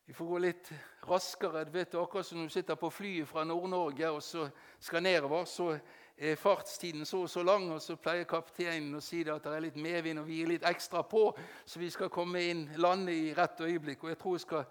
vi 0.04 0.16
får 0.16 0.26
gå 0.26 0.38
litt 0.42 0.72
raskere. 1.08 1.64
Du 1.64 1.70
vet, 1.76 1.94
Akkurat 1.94 2.26
som 2.26 2.42
du 2.42 2.50
sitter 2.50 2.76
på 2.80 2.90
flyet 2.90 3.28
fra 3.28 3.44
Nord-Norge 3.44 4.10
og 4.10 4.22
så 4.24 4.48
skal 4.80 5.04
nedover, 5.04 5.44
så 5.44 5.76
er 6.22 6.38
fartstiden 6.38 7.06
så 7.06 7.24
og 7.24 7.30
så 7.30 7.42
lang, 7.42 7.66
og 7.74 7.82
så 7.82 7.96
pleier 7.98 8.28
kapteinen 8.30 8.94
å 8.94 9.02
si 9.02 9.24
det 9.26 9.34
at 9.34 9.46
det 9.46 9.56
er 9.56 9.64
litt 9.64 9.78
medvind, 9.80 10.22
og 10.22 10.28
vi 10.28 10.38
gir 10.38 10.52
litt 10.52 10.66
ekstra 10.68 11.02
på, 11.02 11.24
så 11.66 11.82
vi 11.82 11.90
skal 11.90 12.12
komme 12.12 12.42
inn, 12.46 12.62
lande 12.78 13.14
i 13.14 13.32
rett 13.34 13.60
øyeblikk. 13.60 14.04
Og 14.04 14.12
jeg 14.12 14.20
tror 14.20 14.36
vi 14.36 14.44
skal 14.44 14.64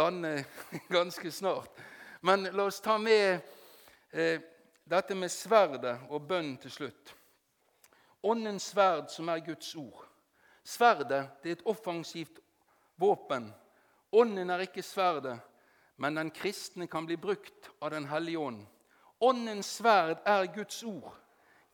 lande 0.00 0.32
ganske 0.96 1.32
snart. 1.32 1.78
Men 2.26 2.50
la 2.52 2.66
oss 2.66 2.82
ta 2.82 2.98
med 2.98 3.38
eh, 4.10 4.42
dette 4.84 5.14
med 5.14 5.30
sverdet 5.30 5.96
og 6.10 6.26
bønn 6.26 6.56
til 6.60 6.74
slutt. 6.74 7.14
Åndens 8.26 8.72
sverd, 8.74 9.08
som 9.14 9.30
er 9.32 9.46
Guds 9.46 9.70
ord. 9.78 10.04
Sverdet 10.66 11.24
det 11.42 11.54
er 11.54 11.58
et 11.60 11.66
offensivt 11.70 12.42
våpen 13.00 13.48
Ånden 14.10 14.50
er 14.50 14.64
ikke 14.64 14.82
sverdet, 14.82 15.36
men 16.02 16.16
den 16.18 16.32
kristne 16.34 16.88
kan 16.90 17.06
bli 17.06 17.14
brukt 17.16 17.68
av 17.78 17.92
Den 17.94 18.08
hellige 18.10 18.38
ånd. 18.38 18.64
Åndens 19.20 19.76
sverd 19.76 20.18
er 20.24 20.48
Guds 20.54 20.82
ord. 20.84 21.14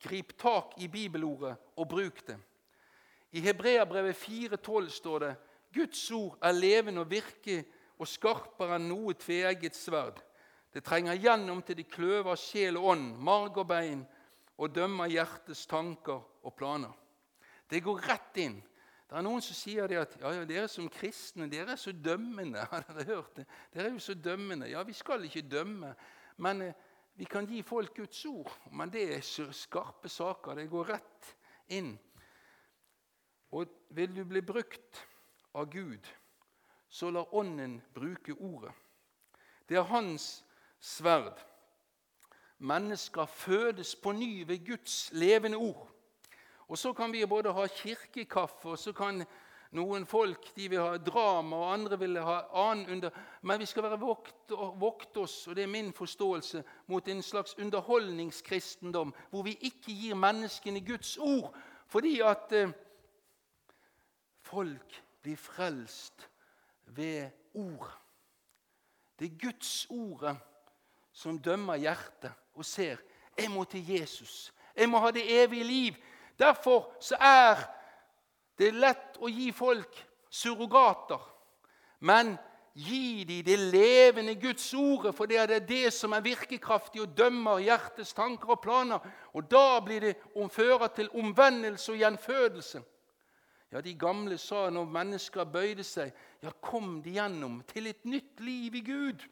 Grip 0.03 0.35
tak 0.39 0.75
i 0.83 0.89
bibelordet 0.89 1.57
og 1.77 1.89
bruk 1.89 2.21
det. 2.27 2.37
I 3.33 3.41
Hebreabrevet 3.41 4.17
4,12 4.17 4.89
står 4.89 5.19
det 5.19 5.33
Guds 5.75 6.11
ord 6.11 6.39
er 6.43 6.53
levende 6.53 7.01
og 7.01 7.11
virke 7.11 7.65
og 7.99 8.09
skarpere 8.09 8.77
enn 8.77 8.89
noe 8.91 9.15
tveegget 9.19 9.77
sverd. 9.77 10.21
Det 10.73 10.85
trenger 10.85 11.17
gjennom 11.17 11.63
til 11.65 11.79
de 11.79 11.85
kløver 11.89 12.37
sjel 12.37 12.77
og 12.77 12.93
ånd, 12.93 13.11
marg 13.17 13.59
og 13.59 13.69
bein, 13.69 14.05
og 14.57 14.73
dømmer 14.75 15.09
hjertets 15.09 15.67
tanker 15.69 16.21
og 16.43 16.55
planer. 16.57 16.93
Det 17.71 17.83
går 17.85 18.03
rett 18.09 18.41
inn 18.41 18.61
det 19.07 19.15
er 19.15 19.23
noen 19.23 19.43
som 19.45 19.55
sier 19.55 19.87
det 19.87 20.01
at 20.01 20.15
ja, 20.19 20.33
ja, 20.35 20.47
dere 20.49 20.69
som 20.71 20.89
kristne 20.91 21.47
dere 21.51 21.77
er 21.77 21.79
så 21.79 21.93
dømmende. 21.95 22.65
Har 22.73 22.83
dere 22.89 23.07
hørt 23.13 23.39
det? 23.39 23.47
Dere 23.75 23.91
er 23.91 23.95
jo 23.95 24.03
så 24.03 24.17
dømmende. 24.19 24.71
Ja, 24.73 24.83
vi 24.83 24.97
skal 24.99 25.25
ikke 25.29 25.45
dømme, 25.47 25.93
men 26.43 26.63
eh, 26.67 26.81
vi 27.17 27.25
kan 27.25 27.47
gi 27.49 27.63
folk 27.63 27.97
Guds 27.97 28.25
ord. 28.25 28.53
Men 28.73 28.93
det 28.93 29.07
er 29.17 29.53
skarpe 29.53 30.09
saker. 30.09 30.55
Det 30.55 30.69
går 30.71 30.91
rett 30.93 31.31
inn. 31.73 31.95
Og 33.57 33.73
vil 33.97 34.13
du 34.17 34.25
bli 34.25 34.43
brukt 34.45 35.01
av 35.57 35.71
Gud, 35.73 36.05
så 36.89 37.11
la 37.11 37.23
Ånden 37.33 37.79
bruke 37.95 38.35
ordet. 38.35 38.73
Det 39.69 39.79
er 39.79 39.89
hans 39.89 40.45
sverd. 40.79 41.41
Mennesker 42.59 43.27
fødes 43.27 43.97
på 43.97 44.13
ny 44.13 44.47
ved 44.47 44.67
Guds 44.67 45.11
levende 45.13 45.57
ord. 45.57 45.89
Og 46.69 46.79
så 46.79 46.93
kan 46.93 47.13
vi 47.13 47.27
både 47.27 47.53
ha 47.53 47.67
kirkekaffe, 47.67 48.69
og 48.69 48.79
så 48.79 48.93
kan 48.93 49.25
noen 49.77 50.07
folk 50.09 50.49
de 50.57 50.69
vil 50.73 50.81
ha 50.83 50.97
drama, 51.01 51.57
og 51.57 51.73
andre 51.75 51.99
vil 52.01 52.19
ha 52.25 52.39
annen 52.67 52.97
under... 52.97 53.19
Men 53.47 53.61
vi 53.61 53.69
skal 53.69 53.85
være 53.87 54.01
vokt, 54.01 54.55
vokte 54.81 55.23
oss, 55.23 55.37
og 55.47 55.57
det 55.57 55.67
er 55.67 55.73
min 55.73 55.93
forståelse, 55.95 56.63
mot 56.91 57.09
en 57.09 57.23
slags 57.23 57.55
underholdningskristendom, 57.59 59.15
hvor 59.31 59.47
vi 59.47 59.57
ikke 59.61 59.93
gir 59.93 60.19
menneskene 60.19 60.83
Guds 60.87 61.17
ord, 61.23 61.55
fordi 61.93 62.19
at 62.25 62.53
eh, 62.57 62.73
folk 64.43 65.03
blir 65.23 65.37
frelst 65.37 66.29
ved 66.97 67.31
ord. 67.55 67.93
Det 69.19 69.31
er 69.31 69.39
Guds 69.47 69.87
ordet 69.91 70.37
som 71.13 71.39
dømmer 71.39 71.79
hjertet 71.81 72.33
og 72.55 72.65
ser. 72.65 73.01
Jeg 73.39 73.51
må 73.51 73.65
til 73.65 73.87
Jesus. 73.89 74.53
Jeg 74.77 74.89
må 74.89 74.99
ha 75.01 75.11
det 75.11 75.25
evige 75.43 75.65
liv. 75.65 75.95
Derfor 76.39 76.93
så 77.01 77.17
er 77.21 77.63
det 78.57 78.69
er 78.69 78.81
lett 78.81 79.19
å 79.21 79.29
gi 79.31 79.51
folk 79.53 79.99
surrogater. 80.33 81.21
Men 82.01 82.37
Gi 82.77 83.25
dem 83.25 83.45
det 83.45 83.57
levende 83.57 84.35
Guds 84.35 84.75
ordet, 84.75 85.15
for 85.15 85.25
det 85.25 85.39
er 85.41 85.61
det 85.65 85.95
som 85.97 86.13
er 86.13 86.21
virkekraftig 86.21 87.01
og 87.01 87.15
dømmer 87.17 87.63
hjertets 87.65 88.13
tanker 88.13 88.53
og 88.53 88.61
planer. 88.61 89.01
Og 89.33 89.47
da 89.49 89.81
blir 89.81 90.01
det 90.05 90.19
omført 90.37 90.93
til 90.99 91.09
omvendelse 91.17 91.95
og 91.95 92.03
gjenfødelse. 92.03 92.83
Ja, 93.73 93.81
De 93.81 93.95
gamle 93.95 94.37
sa 94.39 94.69
når 94.71 94.93
mennesker 94.93 95.49
bøyde 95.49 95.85
seg, 95.85 96.13
ja, 96.43 96.53
kom 96.61 97.01
de 97.03 97.17
gjennom 97.17 97.63
til 97.65 97.87
et 97.87 98.05
nytt 98.05 98.45
liv 98.45 98.75
i 98.75 98.85
Gud. 98.85 99.25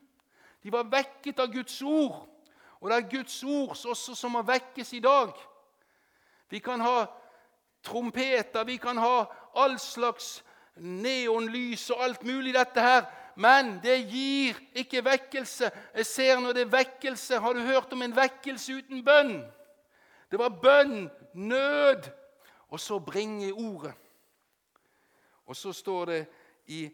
De 0.64 0.72
var 0.72 0.88
vekket 0.88 1.40
av 1.44 1.52
Guds 1.52 1.82
ord, 1.82 2.24
og 2.80 2.90
det 2.90 2.96
er 2.96 3.10
Guds 3.10 3.42
ord 3.44 3.76
også 3.76 4.16
som 4.16 4.32
må 4.32 4.42
vekkes 4.42 4.92
i 4.96 5.04
dag. 5.04 5.36
Vi 6.48 6.64
kan 6.64 6.80
ha 6.80 7.04
trompeter, 7.84 8.64
vi 8.64 8.76
kan 8.76 8.98
ha 8.98 9.24
all 9.54 9.78
slags 9.78 10.38
neonlys 10.76 11.90
og 11.94 12.02
alt 12.04 12.24
mulig 12.26 12.54
dette 12.54 12.82
her, 12.82 13.04
men 13.36 13.78
det 13.82 13.96
gir 14.10 14.58
ikke 14.78 15.02
vekkelse. 15.04 15.70
Jeg 15.94 16.06
ser 16.06 16.40
når 16.40 16.54
det 16.54 16.62
er 16.62 16.76
vekkelse 16.76 17.40
Har 17.40 17.52
du 17.52 17.60
hørt 17.66 17.92
om 17.92 18.02
en 18.02 18.16
vekkelse 18.16 18.78
uten 18.78 19.04
bønn? 19.04 19.40
Det 20.30 20.38
var 20.38 20.54
bønn, 20.62 21.10
nød, 21.34 22.10
og 22.68 22.80
så 22.80 22.98
bringe 22.98 23.52
ordet. 23.52 23.94
Og 25.46 25.56
så 25.56 25.72
står 25.72 26.04
det 26.04 26.26
i 26.66 26.84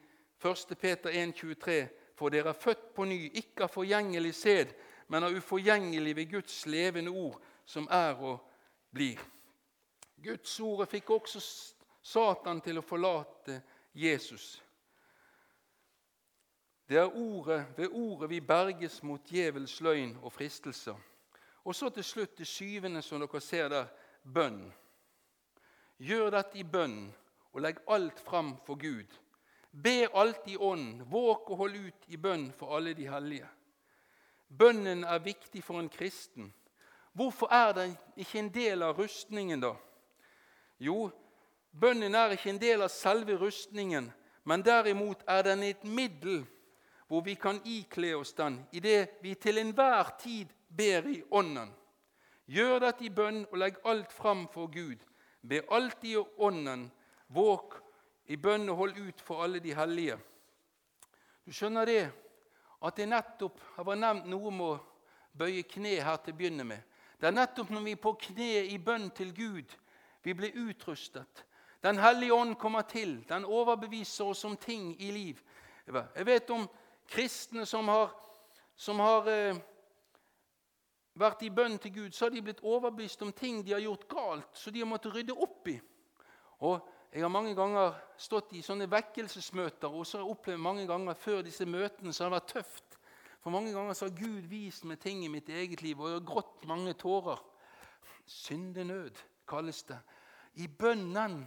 1. 0.44 0.78
Peter 0.80 1.10
1,23.: 1.10 1.86
For 2.14 2.28
dere 2.28 2.48
er 2.48 2.52
født 2.52 2.94
på 2.94 3.04
ny, 3.04 3.30
ikke 3.34 3.64
av 3.64 3.68
forgjengelig 3.68 4.34
sæd, 4.34 4.74
men 5.08 5.24
av 5.24 5.32
uforgjengelig 5.32 6.16
ved 6.16 6.30
Guds 6.30 6.66
levende 6.66 7.10
ord, 7.10 7.40
som 7.64 7.88
er 7.90 8.14
og 8.14 8.40
blir. 8.92 9.18
Guds 10.22 10.60
ordet 10.60 10.88
fikk 10.88 11.10
også 11.10 11.40
Satan 12.02 12.60
til 12.60 12.80
å 12.80 12.84
forlate 12.84 13.60
Jesus. 13.96 14.58
Det 16.90 16.98
er 16.98 17.16
ordet, 17.16 17.66
ved 17.76 17.92
ordet 17.94 18.30
vi 18.30 18.40
berges 18.40 19.02
mot 19.06 19.22
djevels 19.30 19.78
løgn 19.80 20.16
og 20.22 20.32
fristelser. 20.34 20.96
Og 21.64 21.74
så 21.74 21.90
til 21.94 22.04
slutt 22.04 22.38
det 22.38 22.48
syvende, 22.48 23.02
som 23.02 23.20
dere 23.22 23.40
ser 23.40 23.68
der 23.70 23.90
bønn. 24.24 24.64
Gjør 26.00 26.32
dette 26.34 26.58
i 26.58 26.64
bønn, 26.64 27.12
og 27.52 27.62
legg 27.62 27.78
alt 27.86 28.20
fram 28.20 28.56
for 28.66 28.80
Gud. 28.80 29.06
Be 29.70 30.08
alltid 30.08 30.56
i 30.56 30.56
ånd, 30.56 31.04
våk 31.06 31.50
og 31.50 31.62
hold 31.62 31.76
ut 31.76 32.08
i 32.10 32.18
bønn 32.18 32.48
for 32.58 32.74
alle 32.76 32.94
de 32.98 33.06
hellige. 33.06 33.46
Bønnen 34.48 35.04
er 35.04 35.22
viktig 35.22 35.62
for 35.62 35.78
en 35.78 35.88
kristen. 35.88 36.50
Hvorfor 37.12 37.52
er 37.54 37.72
den 37.72 37.94
ikke 38.16 38.38
en 38.38 38.50
del 38.54 38.82
av 38.82 38.98
rustningen, 38.98 39.62
da? 39.62 39.76
Jo, 40.80 41.10
bønnen 41.76 42.14
er 42.16 42.32
ikke 42.34 42.54
en 42.54 42.60
del 42.62 42.82
av 42.84 42.92
selve 42.92 43.36
rustningen, 43.38 44.08
men 44.48 44.64
derimot 44.64 45.22
er 45.28 45.44
den 45.50 45.66
et 45.68 45.84
middel 45.84 46.42
hvor 47.10 47.24
vi 47.26 47.34
kan 47.34 47.58
ikle 47.66 48.14
oss 48.16 48.32
den 48.38 48.60
idet 48.72 49.18
vi 49.22 49.34
til 49.34 49.58
enhver 49.58 50.14
tid 50.22 50.52
ber 50.68 51.08
i 51.10 51.18
Ånden. 51.30 51.72
Gjør 52.50 52.78
dette 52.84 53.04
i 53.06 53.10
bønn 53.14 53.44
og 53.50 53.56
legg 53.58 53.80
alt 53.86 54.12
fram 54.14 54.46
for 54.50 54.70
Gud. 54.70 55.02
Be 55.42 55.60
alltid 55.70 56.16
i 56.16 56.22
Ånden. 56.38 56.88
Våk 57.28 57.76
i 58.30 58.38
bønn 58.38 58.70
og 58.70 58.76
hold 58.76 58.96
ut 58.98 59.20
for 59.22 59.42
alle 59.44 59.60
de 59.62 59.74
hellige. 59.74 60.16
Du 61.46 61.52
skjønner 61.54 61.86
det 61.86 62.02
at 62.80 62.96
det 62.96 63.08
nettopp 63.10 63.58
har 63.76 63.86
vært 63.86 64.02
nevnt 64.02 64.30
noe 64.30 64.50
om 64.50 64.64
å 64.64 64.72
bøye 65.36 65.62
kne 65.66 65.98
her 66.02 66.18
til 66.22 66.34
å 66.34 66.38
begynne 66.38 66.66
med. 66.66 66.80
Det 67.20 67.28
er 67.28 67.36
nettopp 67.36 67.70
når 67.74 67.86
vi 67.86 67.94
er 67.94 68.02
på 68.02 68.14
kne 68.22 68.50
i 68.70 68.78
bønn 68.78 69.10
til 69.14 69.34
Gud, 69.36 69.74
vi 70.22 70.34
blir 70.34 70.56
utrustet. 70.68 71.44
Den 71.82 71.98
hellige 71.98 72.34
ånd 72.34 72.56
kommer 72.60 72.82
til. 72.82 73.24
Den 73.28 73.44
overbeviser 73.44 74.24
oss 74.24 74.44
om 74.44 74.56
ting 74.56 74.92
i 75.00 75.10
liv. 75.10 75.40
Jeg 75.86 76.26
vet 76.26 76.50
om 76.50 76.68
kristne 77.08 77.66
som 77.66 77.88
har, 77.88 78.12
som 78.76 79.00
har 79.00 79.28
eh, 79.32 79.56
vært 81.18 81.42
i 81.42 81.50
bønn 81.50 81.78
til 81.80 81.94
Gud, 81.94 82.12
så 82.12 82.26
har 82.26 82.34
de 82.34 82.42
blitt 82.44 82.62
overbevist 82.62 83.22
om 83.22 83.32
ting 83.32 83.64
de 83.64 83.74
har 83.74 83.82
gjort 83.82 84.08
galt, 84.08 84.50
så 84.52 84.70
de 84.70 84.82
har 84.84 84.88
måttet 84.88 85.14
rydde 85.14 85.36
opp 85.36 85.68
i. 85.68 85.80
Og 86.60 86.96
Jeg 87.10 87.24
har 87.24 87.28
mange 87.28 87.56
ganger 87.58 87.96
stått 88.22 88.52
i 88.54 88.60
sånne 88.62 88.86
vekkelsesmøter 88.86 89.90
og 89.90 90.04
så 90.06 90.20
har 90.20 90.22
jeg 90.22 90.30
opplevd 90.30 90.62
mange 90.62 90.84
ganger 90.86 91.16
før 91.18 91.40
disse 91.42 91.66
møtene 91.66 92.12
så 92.14 92.22
har 92.22 92.30
det 92.30 92.36
vært 92.36 92.52
tøft. 92.52 92.98
For 93.42 93.50
mange 93.50 93.72
ganger 93.74 93.96
så 93.98 94.06
har 94.06 94.14
Gud 94.14 94.46
vist 94.46 94.84
meg 94.86 95.00
ting 95.02 95.24
i 95.24 95.32
mitt 95.32 95.48
eget 95.50 95.82
liv, 95.82 95.98
og 95.98 96.06
jeg 96.06 96.20
har 96.20 96.28
grått 96.28 96.68
mange 96.70 96.94
tårer. 96.94 97.42
Syndenød 98.30 99.18
kalles 99.50 99.82
det. 99.88 99.98
I 100.62 100.66
bønnen 100.68 101.42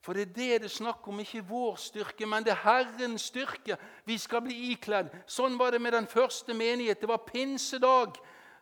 for 0.00 0.16
det 0.16 0.22
er 0.22 0.32
det 0.32 0.60
det 0.62 0.68
er 0.70 0.72
snakk 0.72 1.08
om, 1.08 1.20
ikke 1.20 1.44
vår 1.44 1.76
styrke, 1.76 2.26
men 2.26 2.44
det 2.44 2.54
er 2.54 2.62
Herrens 2.64 3.28
styrke 3.28 3.76
vi 4.08 4.16
skal 4.18 4.40
bli 4.46 4.72
ikledd. 4.72 5.12
Sånn 5.28 5.58
var 5.60 5.74
det 5.74 5.80
med 5.80 5.92
den 5.92 6.08
første 6.08 6.56
menighet. 6.56 7.02
Det 7.02 7.08
var 7.08 7.26
pinsedag. 7.26 8.16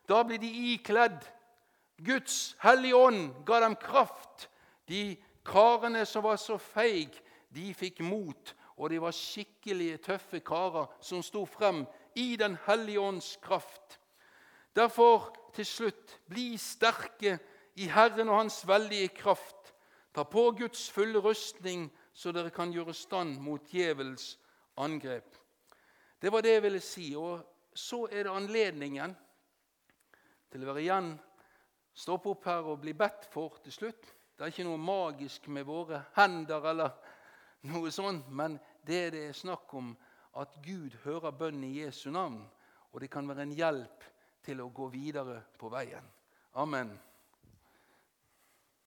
Da 0.09 0.23
ble 0.27 0.41
de 0.43 0.51
ikledd. 0.75 1.23
Guds 2.03 2.57
hellige 2.63 2.99
ånd 2.99 3.31
ga 3.47 3.61
dem 3.63 3.77
kraft. 3.79 4.49
De 4.91 5.15
karene 5.47 6.03
som 6.07 6.27
var 6.27 6.41
så 6.43 6.59
feige, 6.59 7.23
de 7.55 7.71
fikk 7.75 8.03
mot. 8.03 8.55
Og 8.79 8.91
de 8.91 8.99
var 9.03 9.15
skikkelige, 9.15 10.03
tøffe 10.03 10.41
karer 10.43 10.91
som 11.01 11.23
sto 11.23 11.45
frem 11.47 11.85
i 12.19 12.35
Den 12.37 12.59
hellige 12.67 13.01
ånds 13.01 13.37
kraft. 13.43 14.01
Derfor, 14.75 15.31
til 15.55 15.67
slutt, 15.67 16.19
bli 16.27 16.57
sterke 16.59 17.39
i 17.79 17.87
Herren 17.91 18.29
og 18.29 18.41
Hans 18.41 18.63
veldige 18.67 19.09
kraft. 19.15 19.75
Ta 20.15 20.25
på 20.27 20.51
Guds 20.59 20.89
fulle 20.91 21.21
rustning, 21.23 21.89
så 22.13 22.33
dere 22.35 22.51
kan 22.51 22.73
gjøre 22.75 22.95
stand 22.97 23.39
mot 23.43 23.63
djevelens 23.71 24.39
angrep. 24.77 25.37
Det 26.19 26.33
var 26.33 26.43
det 26.43 26.57
jeg 26.57 26.63
ville 26.63 26.83
si. 26.83 27.13
Og 27.17 27.45
så 27.75 28.07
er 28.11 28.27
det 28.27 28.35
anledningen 28.35 29.15
til 30.51 30.65
å 30.65 30.71
være 30.73 30.83
igjen, 30.83 31.13
stoppe 31.95 32.33
opp 32.33 32.47
her 32.49 32.67
og 32.73 32.81
bli 32.83 32.95
bedt 32.99 33.29
for 33.31 33.61
til 33.63 33.75
slutt. 33.75 34.11
Det 34.35 34.47
er 34.47 34.53
ikke 34.53 34.67
noe 34.67 34.81
magisk 34.81 35.49
med 35.51 35.67
våre 35.67 36.03
hender 36.17 36.67
eller 36.71 37.17
noe 37.71 37.91
sånt, 37.95 38.29
men 38.31 38.59
det 38.87 39.09
det 39.15 39.25
er 39.29 39.35
snakk 39.37 39.75
om 39.75 39.91
at 40.39 40.55
Gud 40.63 40.95
hører 41.05 41.35
bønnen 41.35 41.67
i 41.67 41.81
Jesu 41.81 42.11
navn, 42.15 42.45
og 42.93 43.01
det 43.03 43.11
kan 43.11 43.29
være 43.29 43.47
en 43.47 43.57
hjelp 43.59 44.07
til 44.47 44.63
å 44.63 44.71
gå 44.71 44.89
videre 44.95 45.43
på 45.59 45.71
veien. 45.73 46.07
Amen. 46.55 46.95